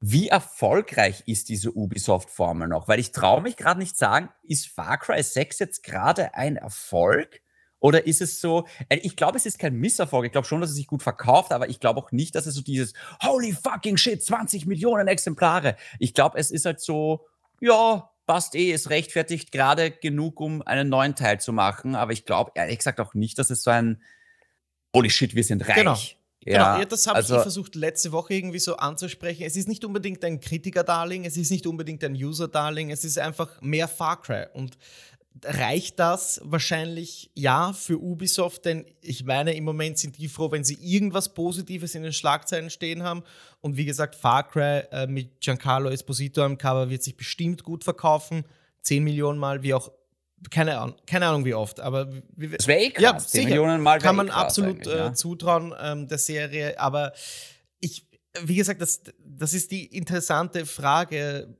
[0.00, 2.86] Wie erfolgreich ist diese Ubisoft-Formel noch?
[2.86, 7.40] Weil ich traue mich gerade nicht sagen, ist Far Cry 6 jetzt gerade ein Erfolg?
[7.78, 10.26] Oder ist es so, äh, ich glaube, es ist kein Misserfolg.
[10.26, 12.54] Ich glaube schon, dass es sich gut verkauft, aber ich glaube auch nicht, dass es
[12.54, 15.76] so dieses Holy fucking shit, 20 Millionen Exemplare.
[15.98, 17.26] Ich glaube, es ist halt so,
[17.60, 21.94] ja, passt eh, ist rechtfertigt gerade genug, um einen neuen Teil zu machen.
[21.94, 24.02] Aber ich glaube ehrlich gesagt auch nicht, dass es so ein
[24.94, 25.76] Holy shit, wir sind reich.
[25.76, 25.98] Genau.
[26.44, 29.42] Ja, genau, das habe also, ich versucht letzte Woche irgendwie so anzusprechen.
[29.42, 33.60] Es ist nicht unbedingt ein Kritiker-Darling, es ist nicht unbedingt ein User-Darling, es ist einfach
[33.62, 34.46] mehr Far Cry.
[34.52, 34.78] Und
[35.44, 40.64] reicht das wahrscheinlich ja für Ubisoft, denn ich meine, im Moment sind die froh, wenn
[40.64, 43.22] sie irgendwas Positives in den Schlagzeilen stehen haben.
[43.60, 47.84] Und wie gesagt, Far Cry äh, mit Giancarlo Esposito am Cover wird sich bestimmt gut
[47.84, 48.44] verkaufen.
[48.82, 49.90] 10 Millionen Mal, wie auch
[50.50, 52.04] keine Ahnung, keine Ahnung wie oft, aber
[52.36, 53.02] das wäre eh krass.
[53.02, 53.48] Ja, sicher.
[53.48, 55.14] Millionen Mal kann man absolut äh, ja.
[55.14, 57.12] zutrauen ähm, der Serie, aber
[57.80, 58.06] ich,
[58.42, 61.56] wie gesagt, das, das ist die interessante Frage,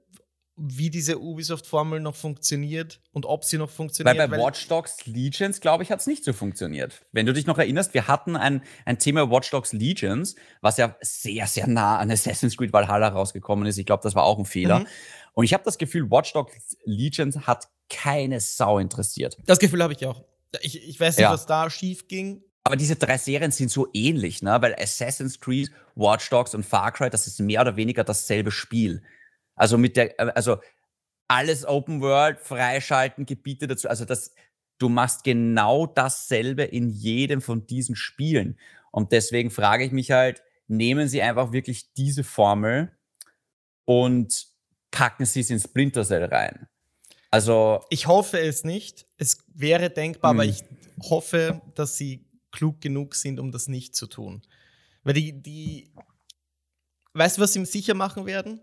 [0.57, 4.17] wie diese Ubisoft-Formel noch funktioniert und ob sie noch funktioniert.
[4.17, 7.05] Weil bei weil Watch Dogs Legions, glaube ich, hat es nicht so funktioniert.
[7.13, 10.97] Wenn du dich noch erinnerst, wir hatten ein, ein Thema Watch Dogs Legions, was ja
[11.03, 13.77] sehr, sehr nah an Assassin's Creed Valhalla rausgekommen ist.
[13.77, 14.81] Ich glaube, das war auch ein Fehler.
[14.81, 14.87] Mhm.
[15.35, 19.37] Und ich habe das Gefühl, Watch Dogs Legions hat keine Sau interessiert.
[19.45, 20.25] Das Gefühl habe ich auch.
[20.63, 21.33] Ich, ich weiß nicht, ja.
[21.33, 22.43] was da schief ging.
[22.65, 24.57] Aber diese drei Serien sind so ähnlich, ne?
[24.61, 29.03] weil Assassin's Creed, Watch Dogs und Far Cry, das ist mehr oder weniger dasselbe Spiel.
[29.57, 30.59] Also mit der, äh, also
[31.29, 33.89] alles Open World, freischalten, Gebiete dazu.
[33.89, 34.33] Also das,
[34.79, 38.59] du machst genau dasselbe in jedem von diesen Spielen.
[38.93, 42.93] Und deswegen frage ich mich halt, nehmen Sie einfach wirklich diese Formel
[43.85, 44.47] und
[44.91, 46.69] packen sie es in Splinter Cell rein.
[47.31, 47.85] Also.
[47.91, 49.07] Ich hoffe es nicht.
[49.19, 50.51] Es wäre denkbar, aber hm.
[50.51, 50.65] ich
[51.11, 54.43] hoffe, dass sie klug genug sind, um das nicht zu tun.
[55.05, 55.93] Weil die, die.
[57.13, 58.61] Weißt du, was sie sicher machen werden?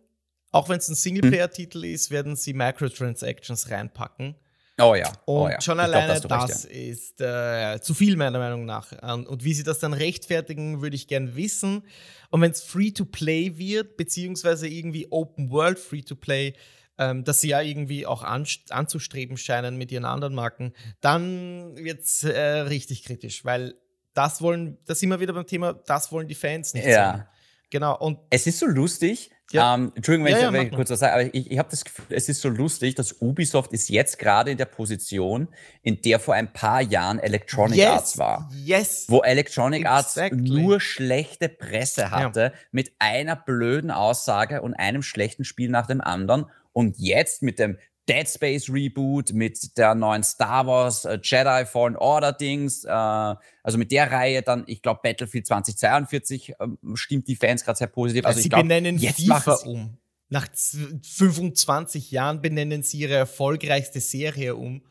[0.53, 1.93] Auch wenn es ein Singleplayer-Titel hm.
[1.93, 4.35] ist, werden sie Microtransactions reinpacken.
[4.79, 5.11] Oh ja.
[5.25, 5.61] Oh und ja.
[5.61, 6.91] schon alleine glaub, das, recht, ja.
[6.91, 8.91] ist äh, zu viel, meiner Meinung nach.
[9.27, 11.83] Und wie sie das dann rechtfertigen, würde ich gern wissen.
[12.29, 16.53] Und wenn es Free-to-Play wird, beziehungsweise irgendwie Open World Free-to-Play,
[16.99, 22.01] ähm, dass sie ja irgendwie auch an, anzustreben scheinen mit ihren anderen Marken, dann wird
[22.01, 23.73] es äh, richtig kritisch, weil
[24.13, 27.13] das wollen, da sind wir wieder beim Thema, das wollen die Fans nicht ja.
[27.13, 27.25] sehen.
[27.71, 27.97] Genau.
[27.97, 29.75] Und es ist so lustig, ja.
[29.75, 31.83] Ähm, Entschuldigung, wenn ja, ich, ja, ich kurz was sage, aber ich, ich habe das
[31.83, 35.47] Gefühl, es ist so lustig, dass Ubisoft ist jetzt gerade in der Position,
[35.81, 37.89] in der vor ein paar Jahren Electronic yes.
[37.89, 38.49] Arts war.
[38.53, 39.05] Yes.
[39.09, 40.39] Wo Electronic exactly.
[40.39, 46.01] Arts nur schlechte Presse hatte, mit einer blöden Aussage und einem schlechten Spiel nach dem
[46.01, 46.45] anderen.
[46.71, 47.77] Und jetzt mit dem
[48.07, 53.77] Dead Space Reboot, mit der neuen Star Wars äh, Jedi Fallen Order Dings, äh, also
[53.77, 56.55] mit der Reihe dann, ich glaube, Battlefield 2042 äh,
[56.95, 58.25] stimmt die Fans gerade sehr positiv.
[58.25, 59.97] Also, sie glaub, benennen FIFA um.
[60.29, 64.81] Nach 25 Jahren benennen sie ihre erfolgreichste Serie um.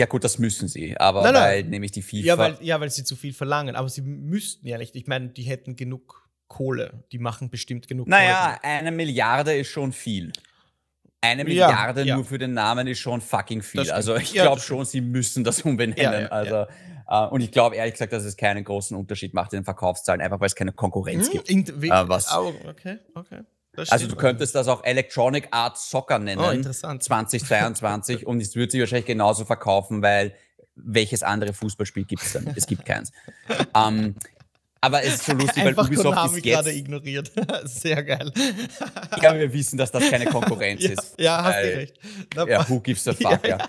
[0.00, 1.70] Ja, gut, das müssen sie, aber nein, weil nein.
[1.70, 2.26] nämlich die FIFA.
[2.26, 4.96] Ja weil, ja, weil sie zu viel verlangen, aber sie müssten ja nicht.
[4.96, 7.04] Ich meine, die hätten genug Kohle.
[7.12, 8.58] Die machen bestimmt genug naja, Kohle.
[8.62, 10.32] Naja, eine Milliarde ist schon viel
[11.20, 13.90] eine Milliarde ja, nur für den Namen ist schon fucking viel.
[13.90, 16.28] Also ich glaube schon, sie müssen das umbenennen.
[16.28, 16.66] also
[17.08, 20.20] uh, und ich glaube ehrlich gesagt, dass es keinen großen Unterschied macht in den Verkaufszahlen,
[20.20, 21.50] einfach weil es keine Konkurrenz hm, gibt.
[21.50, 23.40] In, uh, was, oh, okay, okay.
[23.88, 26.42] Also du könntest das auch Electronic Arts Soccer nennen.
[26.44, 27.02] Oh, interessant.
[27.02, 30.34] 2022 und es wird sich wahrscheinlich genauso verkaufen, weil
[30.74, 32.52] welches andere Fußballspiel gibt es dann?
[32.56, 33.12] Es gibt keins.
[33.76, 34.16] ähm,
[34.80, 36.54] aber es ist so lustig, weil Ubisoft Konami ist jetzt.
[36.56, 37.32] gerade ignoriert.
[37.64, 38.32] Sehr geil.
[39.22, 41.14] Ja, wir wissen, dass das keine Konkurrenz ja, ist.
[41.18, 41.98] ja, hast du recht.
[42.34, 43.68] Na, Ja, who gives a fuck, Ja, ja.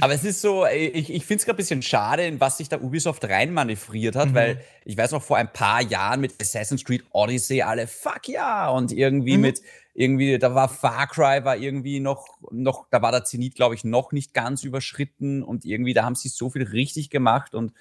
[0.00, 2.68] Aber es ist so, ich, ich finde es gerade ein bisschen schade, in was sich
[2.68, 4.34] da Ubisoft reinmanövriert hat, Mhm.
[4.34, 8.68] weil ich weiß noch vor ein paar Jahren mit Assassin's Creed Odyssey alle fuck ja
[8.68, 9.40] und irgendwie Mhm.
[9.42, 9.60] mit
[9.94, 13.84] irgendwie da war Far Cry war irgendwie noch noch da war der Zenit glaube ich
[13.84, 17.72] noch nicht ganz überschritten und irgendwie da haben sie so viel richtig gemacht und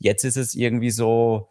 [0.00, 1.48] jetzt ist es irgendwie so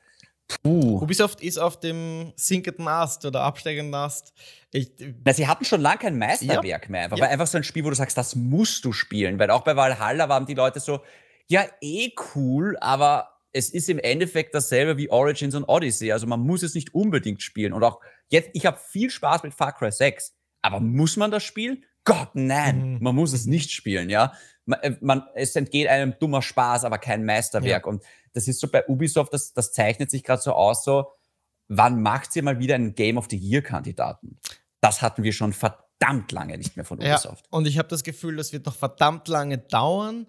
[0.64, 1.00] puh.
[1.02, 4.34] Ubisoft ist auf dem sinkenden Ast oder absteigenden Ast.
[4.72, 4.92] Ich,
[5.24, 7.04] Na, sie hatten schon lange kein Meisterwerk mehr.
[7.04, 7.24] Einfach, Ja.
[7.26, 9.40] weil einfach so ein Spiel, wo du sagst, das musst du spielen.
[9.40, 11.00] Weil auch bei Valhalla waren die Leute so,
[11.48, 16.12] ja, eh cool, aber es ist im Endeffekt dasselbe wie Origins und Odyssey.
[16.12, 17.74] Also man muss es nicht unbedingt spielen.
[17.74, 20.36] Und auch jetzt, ich habe viel Spaß mit Far Cry 6.
[20.62, 21.84] Aber muss man das spielen?
[22.06, 22.98] Gott, nein, Mhm.
[23.04, 24.34] man muss es nicht spielen, ja.
[24.70, 27.88] Man, äh, man, es entgeht einem dummer Spaß, aber kein Meisterwerk.
[27.88, 28.04] Und
[28.34, 31.12] das ist so bei Ubisoft, das, das zeichnet sich gerade so aus, so,
[31.68, 34.40] wann macht sie mal wieder einen Game of the Year-Kandidaten?
[34.80, 37.46] Das hatten wir schon verdammt lange nicht mehr von ja, Ubisoft.
[37.50, 40.28] und ich habe das Gefühl, das wird noch verdammt lange dauern.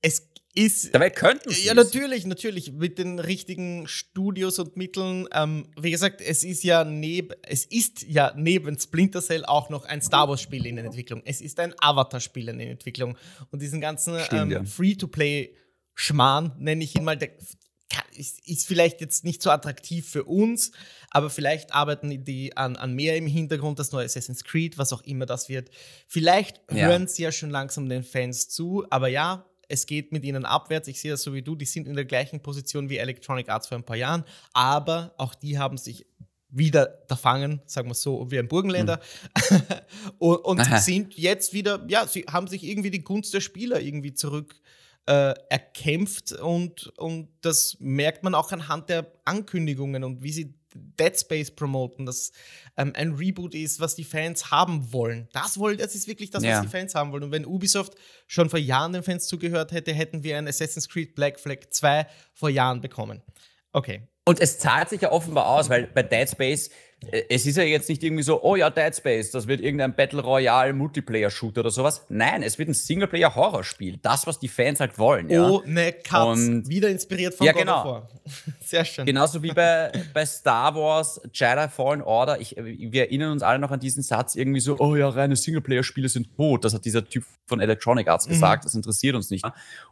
[0.00, 0.94] Es ist.
[0.94, 2.72] Dabei könnten sie Ja, natürlich, natürlich.
[2.72, 5.28] Mit den richtigen Studios und Mitteln.
[5.32, 9.84] Ähm, wie gesagt, es ist ja neben, es ist ja neben Splinter Cell auch noch
[9.84, 11.22] ein Star Wars-Spiel in Entwicklung.
[11.24, 13.16] Es ist ein Avatar-Spiel in Entwicklung.
[13.50, 14.64] Und diesen ganzen ähm, ja.
[14.64, 17.30] Free-to-Play-Schmarrn, nenne ich ihn mal, der
[18.16, 20.72] ist, ist vielleicht jetzt nicht so attraktiv für uns,
[21.10, 25.02] aber vielleicht arbeiten die an, an mehr im Hintergrund, das neue Assassin's Creed, was auch
[25.02, 25.70] immer das wird.
[26.08, 26.86] Vielleicht Ja.
[26.86, 30.86] hören sie ja schon langsam den Fans zu, aber ja, es geht mit ihnen abwärts.
[30.86, 33.68] Ich sehe das so wie du, die sind in der gleichen Position wie Electronic Arts
[33.68, 36.06] vor ein paar Jahren, aber auch die haben sich
[36.50, 39.00] wieder da fangen, sagen wir so, wie ein Burgenländer.
[40.18, 40.78] und und Aha.
[40.78, 44.60] sind jetzt wieder, ja, sie haben sich irgendwie die Gunst der Spieler irgendwie zurück
[45.06, 51.18] äh, erkämpft und, und das merkt man auch anhand der Ankündigungen und wie sie Dead
[51.18, 52.32] Space promoten, dass
[52.76, 55.28] ähm, ein Reboot ist, was die Fans haben wollen.
[55.32, 56.56] Das, wollen, das ist wirklich das, Ja.
[56.56, 57.24] was die Fans haben wollen.
[57.24, 57.94] Und wenn Ubisoft
[58.26, 62.06] schon vor Jahren den Fans zugehört hätte, hätten wir ein Assassin's Creed Black Flag 2
[62.34, 63.22] vor Jahren bekommen.
[63.72, 64.08] Okay.
[64.24, 66.70] Und es zahlt sich ja offenbar aus, weil bei Dead Space,
[67.28, 70.22] es ist ja jetzt nicht irgendwie so, oh ja, Dead Space, das wird irgendein Battle
[70.22, 72.04] Royale Multiplayer-Shooter oder sowas.
[72.08, 73.98] Nein, es wird ein Singleplayer-Horrorspiel.
[74.02, 75.48] Das, was die Fans halt wollen, ja.
[75.48, 76.38] Oh, ne Katz.
[76.38, 77.78] Und- Wieder inspiriert von Ja, God genau.
[77.80, 78.08] of War.
[78.60, 79.04] Sehr schön.
[79.06, 82.40] Genauso wie bei, bei Star Wars Jedi Fallen Order.
[82.40, 86.08] Ich, wir erinnern uns alle noch an diesen Satz irgendwie so, oh ja, reine Singleplayer-Spiele
[86.08, 86.64] sind tot.
[86.64, 88.30] Das hat dieser Typ von Electronic Arts Mhm.
[88.32, 88.64] gesagt.
[88.64, 89.44] Das interessiert uns nicht.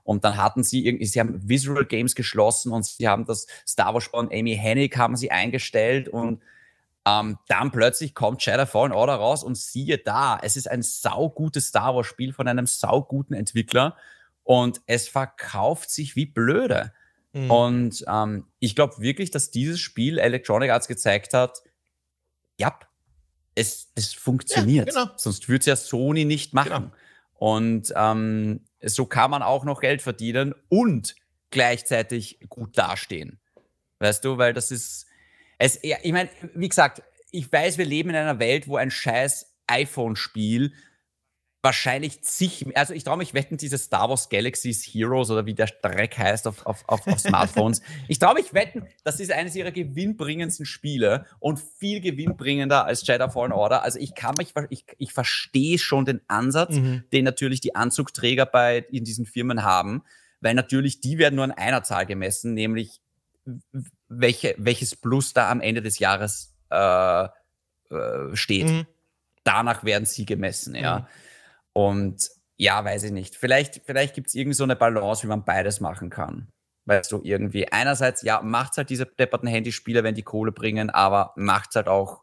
[0.04, 3.94] Und dann hatten sie irgendwie, sie haben Visual Games geschlossen und sie haben das Star
[3.94, 6.40] Wars von Amy Hennig haben sie eingestellt und
[7.07, 11.68] ähm, dann plötzlich kommt Jedi Fallen Order raus und siehe da, es ist ein saugutes
[11.68, 13.96] Star Wars Spiel von einem sauguten Entwickler
[14.44, 16.92] und es verkauft sich wie blöde.
[17.32, 17.51] Mhm.
[17.51, 21.62] Und ähm, ich glaube wirklich, dass dieses Spiel Electronic Arts gezeigt hat,
[22.59, 22.78] ja,
[23.55, 24.92] es, es funktioniert.
[24.92, 25.14] Ja, genau.
[25.16, 26.90] Sonst würde es ja Sony nicht machen.
[26.90, 26.92] Genau.
[27.34, 31.14] Und ähm, so kann man auch noch Geld verdienen und
[31.51, 33.40] gleichzeitig gut dastehen.
[33.98, 35.07] Weißt du, weil das ist,
[35.61, 39.54] es, ich meine, wie gesagt, ich weiß, wir leben in einer Welt, wo ein scheiß
[39.66, 40.72] iPhone-Spiel
[41.62, 45.68] wahrscheinlich zig, also ich traue mich wetten, diese Star Wars Galaxies Heroes oder wie der
[45.82, 47.82] Dreck heißt auf, auf, auf, auf Smartphones.
[48.08, 53.28] ich traue mich wetten, das ist eines ihrer gewinnbringendsten Spiele und viel gewinnbringender als Jedi
[53.28, 53.82] Fallen Order.
[53.82, 57.04] Also ich kann mich, ich, ich verstehe schon den Ansatz, Mhm.
[57.12, 60.02] den natürlich die Anzugträger bei in diesen Firmen haben,
[60.40, 63.02] weil natürlich die werden nur an einer Zahl gemessen, nämlich
[64.11, 68.86] welche, welches Plus da am Ende des Jahres äh, äh, steht Mhm.
[69.44, 70.98] danach werden sie gemessen, ja.
[71.00, 71.06] Mhm.
[71.72, 73.36] Und ja, weiß ich nicht.
[73.36, 76.48] Vielleicht, vielleicht gibt es irgendwie so eine Balance, wie man beides machen kann.
[76.84, 81.32] Weißt du, irgendwie, einerseits, ja, macht's halt diese depperten Handyspiele, wenn die Kohle bringen, aber
[81.36, 82.22] macht's halt auch,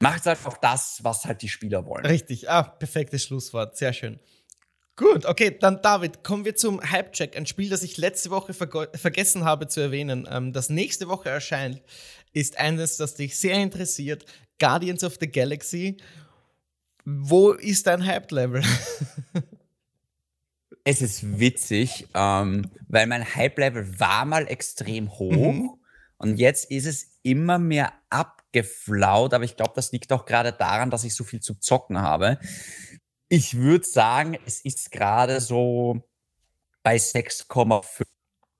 [0.00, 2.06] macht's halt auch das, was halt die Spieler wollen.
[2.06, 4.18] Richtig, ah, perfektes Schlusswort, sehr schön.
[4.96, 9.44] Gut, okay, dann David, kommen wir zum Hype-Check, ein Spiel, das ich letzte Woche vergessen
[9.44, 10.28] habe zu erwähnen.
[10.30, 11.80] Ähm, das nächste Woche erscheint,
[12.32, 14.26] ist eines, das dich sehr interessiert,
[14.58, 15.96] Guardians of the Galaxy.
[17.04, 18.62] Wo ist dein Hype-Level?
[20.84, 25.70] Es ist witzig, ähm, weil mein Hype-Level war mal extrem hoch Mhm.
[26.16, 30.90] und jetzt ist es immer mehr abgeflaut, aber ich glaube, das liegt auch gerade daran,
[30.90, 32.38] dass ich so viel zu zocken habe.
[33.34, 36.02] Ich würde sagen, es ist gerade so
[36.82, 38.04] bei 6,5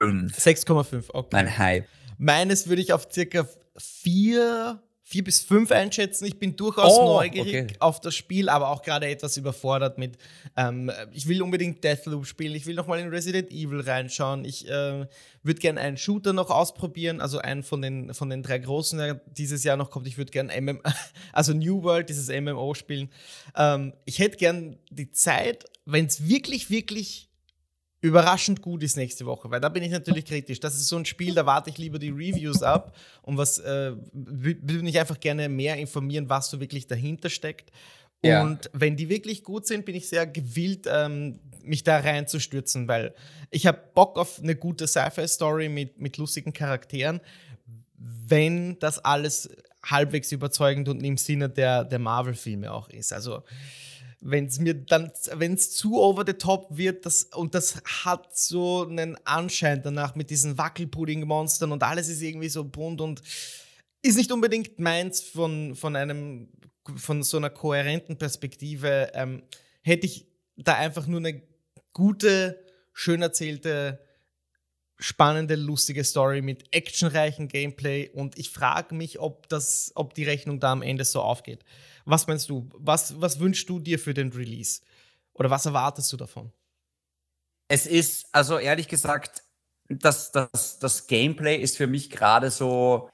[0.00, 1.28] 6,5, okay.
[1.30, 1.86] mein Hype.
[2.16, 3.46] Meines würde ich auf circa
[3.76, 6.24] 4 vier bis fünf einschätzen.
[6.26, 7.76] Ich bin durchaus Oh, neugierig okay.
[7.80, 10.16] auf das Spiel, aber auch gerade etwas überfordert mit,
[10.56, 15.06] ähm, ich will unbedingt Deathloop spielen, ich will nochmal in Resident Evil reinschauen, ich äh,
[15.42, 19.14] würde gerne einen Shooter noch ausprobieren, also einen von den, von den drei großen, der
[19.14, 20.06] dieses Jahr noch kommt.
[20.06, 20.80] Ich würde gerne MM,
[21.32, 23.10] also New World, dieses MMO spielen.
[23.56, 27.31] Ähm, ich hätte gern die Zeit, wenn es wirklich, wirklich
[28.02, 30.58] überraschend gut ist nächste Woche, weil da bin ich natürlich kritisch.
[30.60, 33.92] Das ist so ein Spiel, da warte ich lieber die Reviews ab und was äh,
[34.12, 37.70] würde mich einfach gerne mehr informieren, was so wirklich dahinter steckt.
[38.24, 38.42] Ja.
[38.42, 43.14] Und wenn die wirklich gut sind, bin ich sehr gewillt, ähm, mich da reinzustürzen, weil
[43.50, 47.20] ich habe Bock auf eine gute Sci-Fi-Story mit, mit lustigen Charakteren,
[47.96, 49.48] wenn das alles
[49.84, 53.12] halbwegs überzeugend und im Sinne der, der Marvel-Filme auch ist.
[53.12, 53.42] Also
[54.24, 58.36] wenn es mir dann, wenn es zu over the top wird, das, und das hat
[58.36, 63.20] so einen Anschein danach mit diesen Wackelpudding-Monstern und alles ist irgendwie so bunt und
[64.00, 66.48] ist nicht unbedingt meins von, von einem,
[66.96, 69.42] von so einer kohärenten Perspektive, ähm,
[69.82, 71.42] hätte ich da einfach nur eine
[71.92, 74.00] gute, schön erzählte,
[74.98, 80.60] spannende, lustige Story mit actionreichen Gameplay und ich frage mich, ob das, ob die Rechnung
[80.60, 81.64] da am Ende so aufgeht.
[82.04, 82.68] Was meinst du?
[82.74, 84.80] Was, was wünschst du dir für den Release?
[85.34, 86.52] Oder was erwartest du davon?
[87.68, 89.42] Es ist, also ehrlich gesagt,
[89.88, 93.08] das, das, das Gameplay ist für mich gerade so.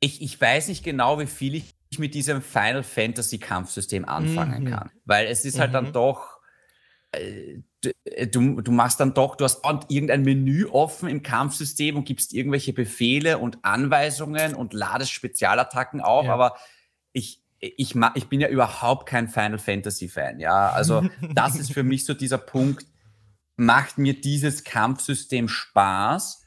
[0.00, 4.70] Ich, ich weiß nicht genau, wie viel ich mit diesem Final Fantasy Kampfsystem anfangen Mhm.
[4.70, 4.90] kann.
[5.04, 5.74] Weil es ist halt Mhm.
[5.74, 6.36] dann doch.
[7.12, 7.58] äh,
[8.30, 12.72] du- Du, machst dann doch, du hast irgendein Menü offen im Kampfsystem und gibst irgendwelche
[12.72, 16.34] Befehle und Anweisungen und ladest Spezialattacken auf, Ja.
[16.34, 16.56] aber
[17.12, 17.42] ich,
[17.76, 20.70] ich, ich bin ja überhaupt kein Final Fantasy Fan, ja.
[20.70, 22.86] Also, das ist für mich so dieser Punkt,
[23.56, 26.44] macht mir dieses Kampfsystem Spaß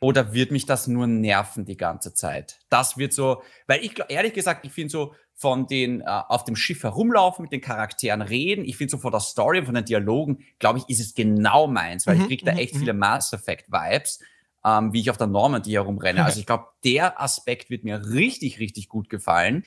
[0.00, 2.60] oder wird mich das nur nerven die ganze Zeit?
[2.68, 6.56] Das wird so, weil ich ehrlich gesagt, ich finde so von den äh, auf dem
[6.56, 9.84] Schiff herumlaufen, mit den Charakteren reden, ich finde so von der Story und von den
[9.84, 12.78] Dialogen, glaube ich, ist es genau meins, weil ich Mhm, kriege da mhm, echt mhm.
[12.78, 14.20] viele Mass Effect Vibes,
[14.64, 16.24] ähm, wie ich auf der Normandy herumrenne.
[16.24, 19.64] Also ich glaube, der Aspekt wird mir richtig, richtig gut gefallen.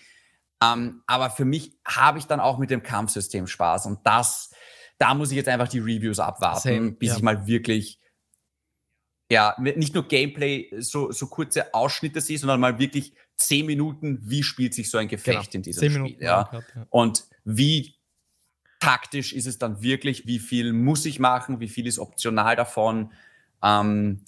[0.62, 4.52] Ähm, aber für mich habe ich dann auch mit dem Kampfsystem Spaß und das,
[4.98, 7.18] da muss ich jetzt einfach die Reviews abwarten, Same, bis ja.
[7.18, 8.00] ich mal wirklich,
[9.32, 14.44] ja, nicht nur Gameplay, so, so kurze Ausschnitte sehe, sondern mal wirklich zehn Minuten, wie
[14.44, 16.44] spielt sich so ein Gefecht in diesem Zehn Spiel, Minuten ja.
[16.44, 16.86] Kart, ja.
[16.90, 17.96] Und wie
[18.80, 23.14] taktisch ist es dann wirklich, wie viel muss ich machen, wie viel ist optional davon.
[23.64, 24.24] Ähm,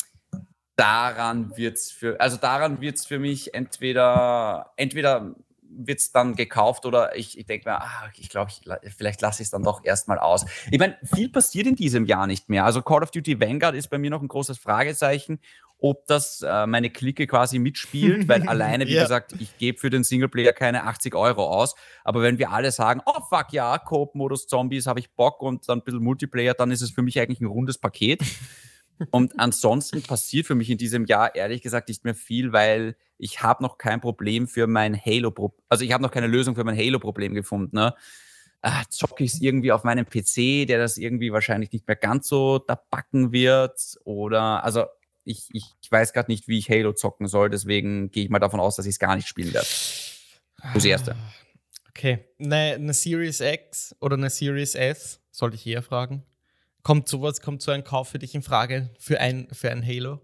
[0.75, 5.35] daran wird's für, also daran wird's für mich entweder, entweder
[5.73, 9.41] wird's dann gekauft oder ich, ich denke mir, ah, ich glaube, ich, la- vielleicht lasse
[9.41, 10.45] ich es dann doch erstmal aus.
[10.69, 12.65] Ich meine, viel passiert in diesem Jahr nicht mehr.
[12.65, 15.39] Also Call of Duty Vanguard ist bei mir noch ein großes Fragezeichen,
[15.83, 19.01] ob das äh, meine Clique quasi mitspielt, weil alleine, wie Ja.
[19.03, 21.73] gesagt, ich gebe für den Singleplayer keine 80 Euro aus.
[22.03, 25.79] Aber wenn wir alle sagen, oh fuck ja, Coop-Modus Zombies, habe ich Bock und dann
[25.79, 28.21] ein bisschen Multiplayer, dann ist es für mich eigentlich ein rundes Paket.
[29.09, 33.41] Und ansonsten passiert für mich in diesem Jahr ehrlich gesagt nicht mehr viel, weil ich
[33.41, 35.33] habe noch kein Problem für mein Halo,
[35.69, 37.75] also ich habe noch keine Lösung für mein Halo-Problem gefunden.
[37.75, 37.93] Ne?
[38.61, 42.27] Ah, zocke ich es irgendwie auf meinem PC, der das irgendwie wahrscheinlich nicht mehr ganz
[42.27, 43.97] so da backen wird.
[44.03, 44.85] Oder also
[45.23, 48.39] ich, ich, ich weiß gerade nicht, wie ich Halo zocken soll, deswegen gehe ich mal
[48.39, 49.67] davon aus, dass ich es gar nicht spielen werde.
[50.73, 51.15] Das erste.
[51.89, 56.23] Okay, eine, eine Series X oder eine Series S, sollte ich eher fragen.
[56.83, 60.19] Kommt sowas, kommt so ein Kauf für dich in Frage für ein, für ein Halo?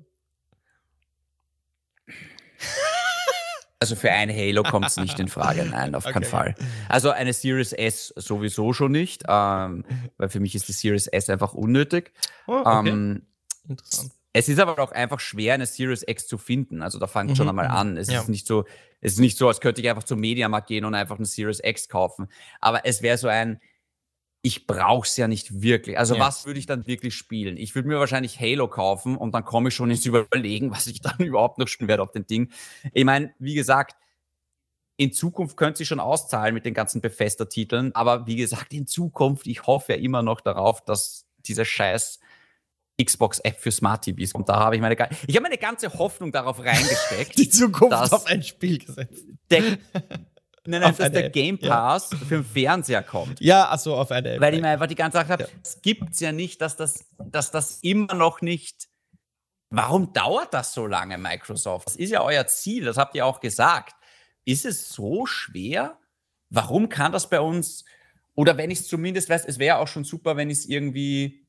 [3.80, 6.26] Also für ein Halo kommt es nicht in Frage, nein, auf keinen Okay.
[6.26, 6.56] Fall.
[6.90, 9.86] Also eine Series S sowieso schon nicht, ähm,
[10.18, 12.12] weil für mich ist die Series S einfach unnötig.
[12.48, 12.90] Oh, okay.
[12.90, 13.28] Ähm,
[13.70, 14.12] Interessant.
[14.34, 16.82] es ist aber auch einfach schwer, eine Series X zu finden.
[16.82, 17.06] Also da
[17.36, 17.72] schon Mhm, einmal mhm.
[17.76, 17.98] an.
[17.98, 18.22] Es Ja.
[18.22, 18.66] ist nicht so,
[19.00, 21.60] es ist nicht so, als könnte ich einfach zum Mediamarkt gehen und einfach eine Series
[21.64, 22.30] X kaufen.
[22.60, 23.62] Aber es wäre so ein,
[24.42, 25.98] ich brauche es ja nicht wirklich.
[25.98, 26.22] Also Ja.
[26.22, 27.58] was würde ich dann wirklich spielen?
[27.58, 31.02] Ich würde mir wahrscheinlich Halo kaufen und dann komme ich schon ins Überlegen, was ich
[31.02, 32.50] dann überhaupt noch spielen werde auf dem Ding.
[32.94, 33.96] Ich meine, wie gesagt,
[34.96, 39.46] in Zukunft könnte sich schon auszahlen mit den ganzen Bethesda-Titeln, aber wie gesagt, in Zukunft,
[39.48, 42.20] ich hoffe ja immer noch darauf, dass diese scheiß
[43.04, 44.50] Xbox-App für Smart TVs kommt.
[44.50, 44.96] Da habe ich meine,
[45.28, 47.38] ich habe meine ganze Hoffnung darauf reingesteckt.
[47.38, 49.26] Die Zukunft auf ein Spiel gesetzt.
[50.68, 51.70] nein, nein, dass der Game ja.
[51.70, 53.40] Pass für den Fernseher kommt.
[53.40, 54.40] Ja, also auf eine.
[54.40, 55.50] Weil ich mir einfach die ganze Zeit habe, Ja.
[55.64, 58.88] es gibt's ja nicht, dass das, dass das immer noch nicht.
[59.70, 61.88] Warum dauert das so lange, Microsoft?
[61.88, 63.96] Das ist ja euer Ziel, das habt ihr auch gesagt.
[64.46, 66.00] Ist es so schwer?
[66.50, 67.84] Warum kann das bei uns?
[68.36, 71.46] Oder wenn ich es zumindest weiß, es wäre auch schon super, wenn ich es irgendwie.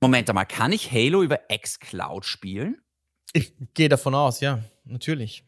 [0.00, 2.80] Moment einmal, kann ich Halo über xCloud spielen?
[3.32, 5.44] ich gehe davon aus, ja, natürlich.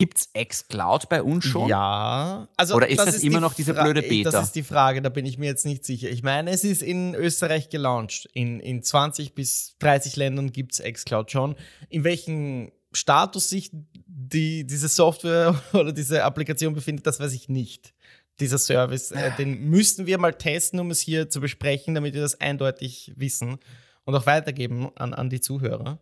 [0.00, 1.68] Gibt es xCloud bei uns schon?
[1.68, 2.48] Ja.
[2.56, 4.30] Also Oder ist das, das ist immer noch diese blöde Beta?
[4.30, 6.08] Das ist die Frage, da bin ich mir jetzt nicht sicher.
[6.08, 8.26] Ich meine, es ist in Österreich gelauncht.
[8.32, 11.54] In, in 20 bis 30 Ländern gibt es xCloud schon.
[11.90, 13.72] In welchem Status sich
[14.06, 17.92] die, diese Software oder diese Applikation befindet, das weiß ich nicht.
[18.40, 22.22] Dieser Service, äh, den müssten wir mal testen, um es hier zu besprechen, damit wir
[22.22, 23.58] das eindeutig wissen
[24.04, 26.00] und auch weitergeben an, an die Zuhörer.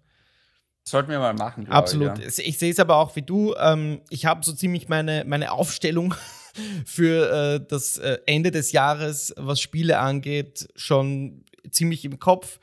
[0.88, 1.68] Sollten wir mal machen.
[1.68, 2.18] Absolut.
[2.18, 2.44] Ich, ja.
[2.44, 3.54] ich sehe es aber auch wie du.
[3.58, 6.14] Ähm, ich habe so ziemlich meine, meine Aufstellung
[6.86, 12.58] für äh, das äh, Ende des Jahres, was Spiele angeht, schon ziemlich im Kopf.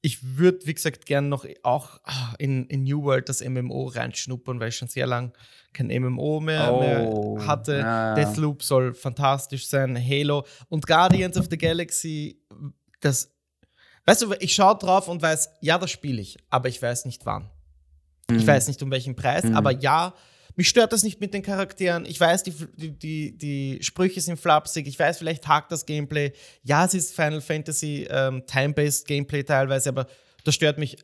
[0.00, 4.60] Ich würde, wie gesagt, gerne noch auch ah, in, in New World das MMO reinschnuppern,
[4.60, 5.32] weil ich schon sehr lange
[5.72, 6.80] kein MMO mehr, oh,
[7.36, 7.78] mehr hatte.
[7.78, 8.14] Ja.
[8.14, 12.40] Deathloop soll fantastisch sein, Halo und Guardians of the Galaxy,
[13.00, 13.36] das
[14.06, 17.26] Weißt du, ich schaue drauf und weiß, ja, das spiele ich, aber ich weiß nicht
[17.26, 17.50] wann.
[18.30, 18.38] Mhm.
[18.38, 19.56] Ich weiß nicht um welchen Preis, mhm.
[19.56, 20.14] aber ja,
[20.56, 22.06] mich stört das nicht mit den Charakteren.
[22.06, 24.86] Ich weiß, die, die, die Sprüche sind flapsig.
[24.86, 26.32] Ich weiß, vielleicht hakt das Gameplay.
[26.62, 30.06] Ja, es ist Final Fantasy ähm, Time-Based Gameplay teilweise, aber
[30.44, 30.96] das stört mich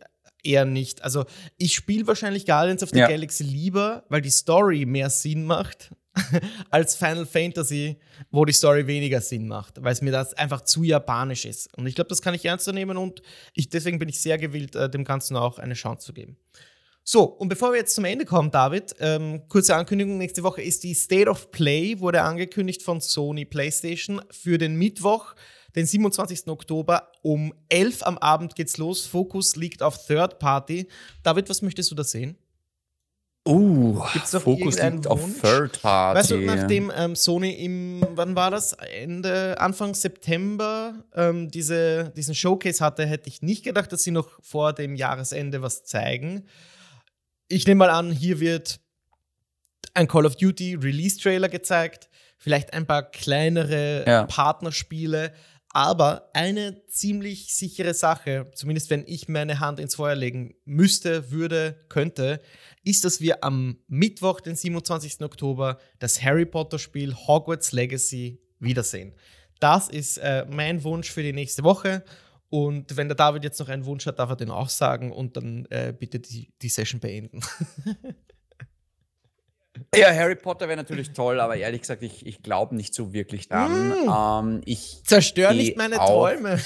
[0.43, 1.05] eher nicht.
[1.05, 1.27] Also,
[1.59, 3.09] ich spiele wahrscheinlich Guardians of the ja.
[3.09, 5.91] Galaxy lieber, weil die Story mehr Sinn macht,
[6.71, 7.99] als Final Fantasy,
[8.31, 11.77] wo die Story weniger Sinn macht, weil es mir das einfach zu japanisch ist.
[11.77, 13.23] Und ich glaube, das kann ich ernster nehmen und
[13.55, 16.37] ich, deswegen bin ich sehr gewillt, äh, dem Ganzen auch eine Chance zu geben.
[17.05, 20.85] So, und bevor wir jetzt zum Ende kommen, David, ähm, kurze Ankündigung, nächste Woche ist
[20.85, 25.35] die State of Play, wurde angekündigt von Sony PlayStation für den Mittwoch,
[25.75, 26.47] den 27.
[26.47, 29.05] Oktober um 11 am Abend geht's los.
[29.05, 30.87] Fokus liegt auf Third Party.
[31.25, 32.37] David, was möchtest du da sehen?
[33.49, 35.07] Uh, Gibt's noch Fokus liegt Wunsch?
[35.09, 36.21] auf Third Party.
[36.21, 38.75] Weißt du, nachdem ähm, Sony im, wann war das?
[38.75, 44.29] Ende, Anfang September ähm, diese, diesen Showcase hatte, hätte ich nicht gedacht, dass sie noch
[44.41, 46.47] vor dem Jahresende was zeigen
[47.53, 48.81] ich nehme mal an, hier wird
[49.95, 54.25] ein Call of Duty Release-Trailer gezeigt, vielleicht ein paar kleinere ja.
[54.25, 55.33] Partnerspiele,
[55.69, 61.79] aber eine ziemlich sichere Sache, zumindest wenn ich meine Hand ins Feuer legen müsste, würde,
[61.89, 62.41] könnte,
[62.85, 65.21] ist, dass wir am Mittwoch, den 27.
[65.21, 69.15] Oktober, das Harry Potter-Spiel Hogwarts Legacy wiedersehen.
[69.61, 72.03] Das ist äh, mein Wunsch für die nächste Woche
[72.53, 75.39] und wenn der David jetzt noch einen Wunsch hat, darf er den auch sagen und
[75.39, 77.41] dann äh, bitte die, die Session beenden.
[79.95, 83.49] Ja, Harry Potter wäre natürlich toll, aber ehrlich gesagt, ich, ich glaube nicht so wirklich
[83.49, 83.89] dran.
[83.89, 84.11] Mm.
[84.11, 86.29] Ähm, ich Zerstör nicht meine auch.
[86.29, 86.61] Träume.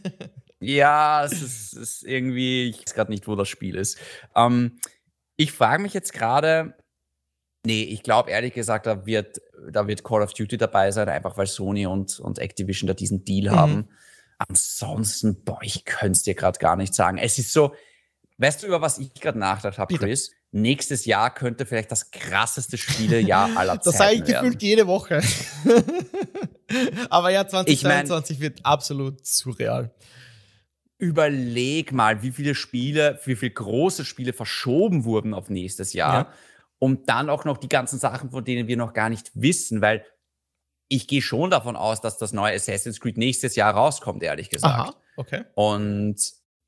[0.60, 3.98] ja, es ist, ist, irgendwie, ich weiß gerade nicht, wo das Spiel ist.
[4.36, 4.78] Ähm,
[5.36, 6.74] ich frage mich jetzt gerade,
[7.66, 11.36] nee, ich glaube ehrlich gesagt, da wird, da wird Call of Duty dabei sein, einfach
[11.36, 13.56] weil Sony und, und Activision da diesen Deal mhm.
[13.56, 13.88] haben.
[14.38, 17.18] Ansonsten, boah, ich könnte es dir gerade gar nicht sagen.
[17.18, 17.74] Es ist so,
[18.38, 20.32] weißt du, über was ich gerade nachgedacht habe, Chris?
[20.50, 25.20] Nächstes Jahr könnte vielleicht das krasseste Spielejahr aller Zeiten Das sage ich gefühlt jede Woche.
[27.10, 29.92] Aber ja, 2022 ich mein, wird absolut surreal.
[30.98, 36.14] Überleg mal, wie viele Spiele, wie viele große Spiele verschoben wurden auf nächstes Jahr.
[36.14, 36.32] Ja.
[36.78, 40.04] Und dann auch noch die ganzen Sachen, von denen wir noch gar nicht wissen, weil
[40.88, 44.74] ich gehe schon davon aus, dass das neue Assassin's Creed nächstes Jahr rauskommt, ehrlich gesagt.
[44.74, 45.44] Aha, okay.
[45.54, 46.16] Und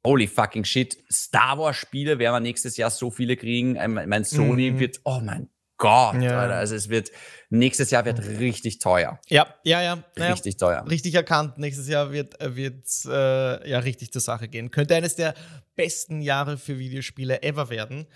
[0.07, 3.77] holy fucking shit, Star Wars Spiele werden wir nächstes Jahr so viele kriegen.
[3.77, 4.79] Ähm, mein Sony mhm.
[4.79, 6.41] wird, oh mein Gott, ja.
[6.41, 7.11] Alter, also es wird,
[7.51, 9.21] nächstes Jahr wird richtig teuer.
[9.29, 10.03] Ja, ja, ja.
[10.17, 10.91] Richtig naja, teuer.
[10.91, 14.71] Richtig erkannt, nächstes Jahr wird, äh, wird äh, ja richtig zur Sache gehen.
[14.71, 15.35] Könnte eines der
[15.75, 18.07] besten Jahre für Videospiele ever werden.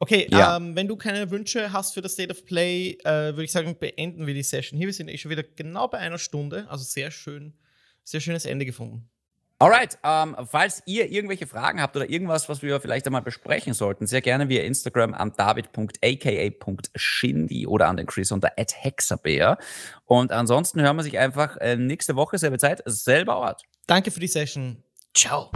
[0.00, 0.56] Okay, ja.
[0.56, 3.76] ähm, wenn du keine Wünsche hast für das State of Play, äh, würde ich sagen,
[3.78, 4.86] beenden wir die Session hier.
[4.86, 7.54] Wir sind eh schon wieder genau bei einer Stunde, also sehr schön,
[8.04, 9.08] sehr schönes Ende gefunden.
[9.60, 14.06] Alright, ähm, falls ihr irgendwelche Fragen habt oder irgendwas, was wir vielleicht einmal besprechen sollten,
[14.06, 19.58] sehr gerne via Instagram an david.aka.shindy oder an den Chris unter hexabear.
[20.04, 23.64] Und ansonsten hören wir sich einfach äh, nächste Woche, selbe Zeit, selber Ort.
[23.88, 24.84] Danke für die Session.
[25.12, 25.50] Ciao.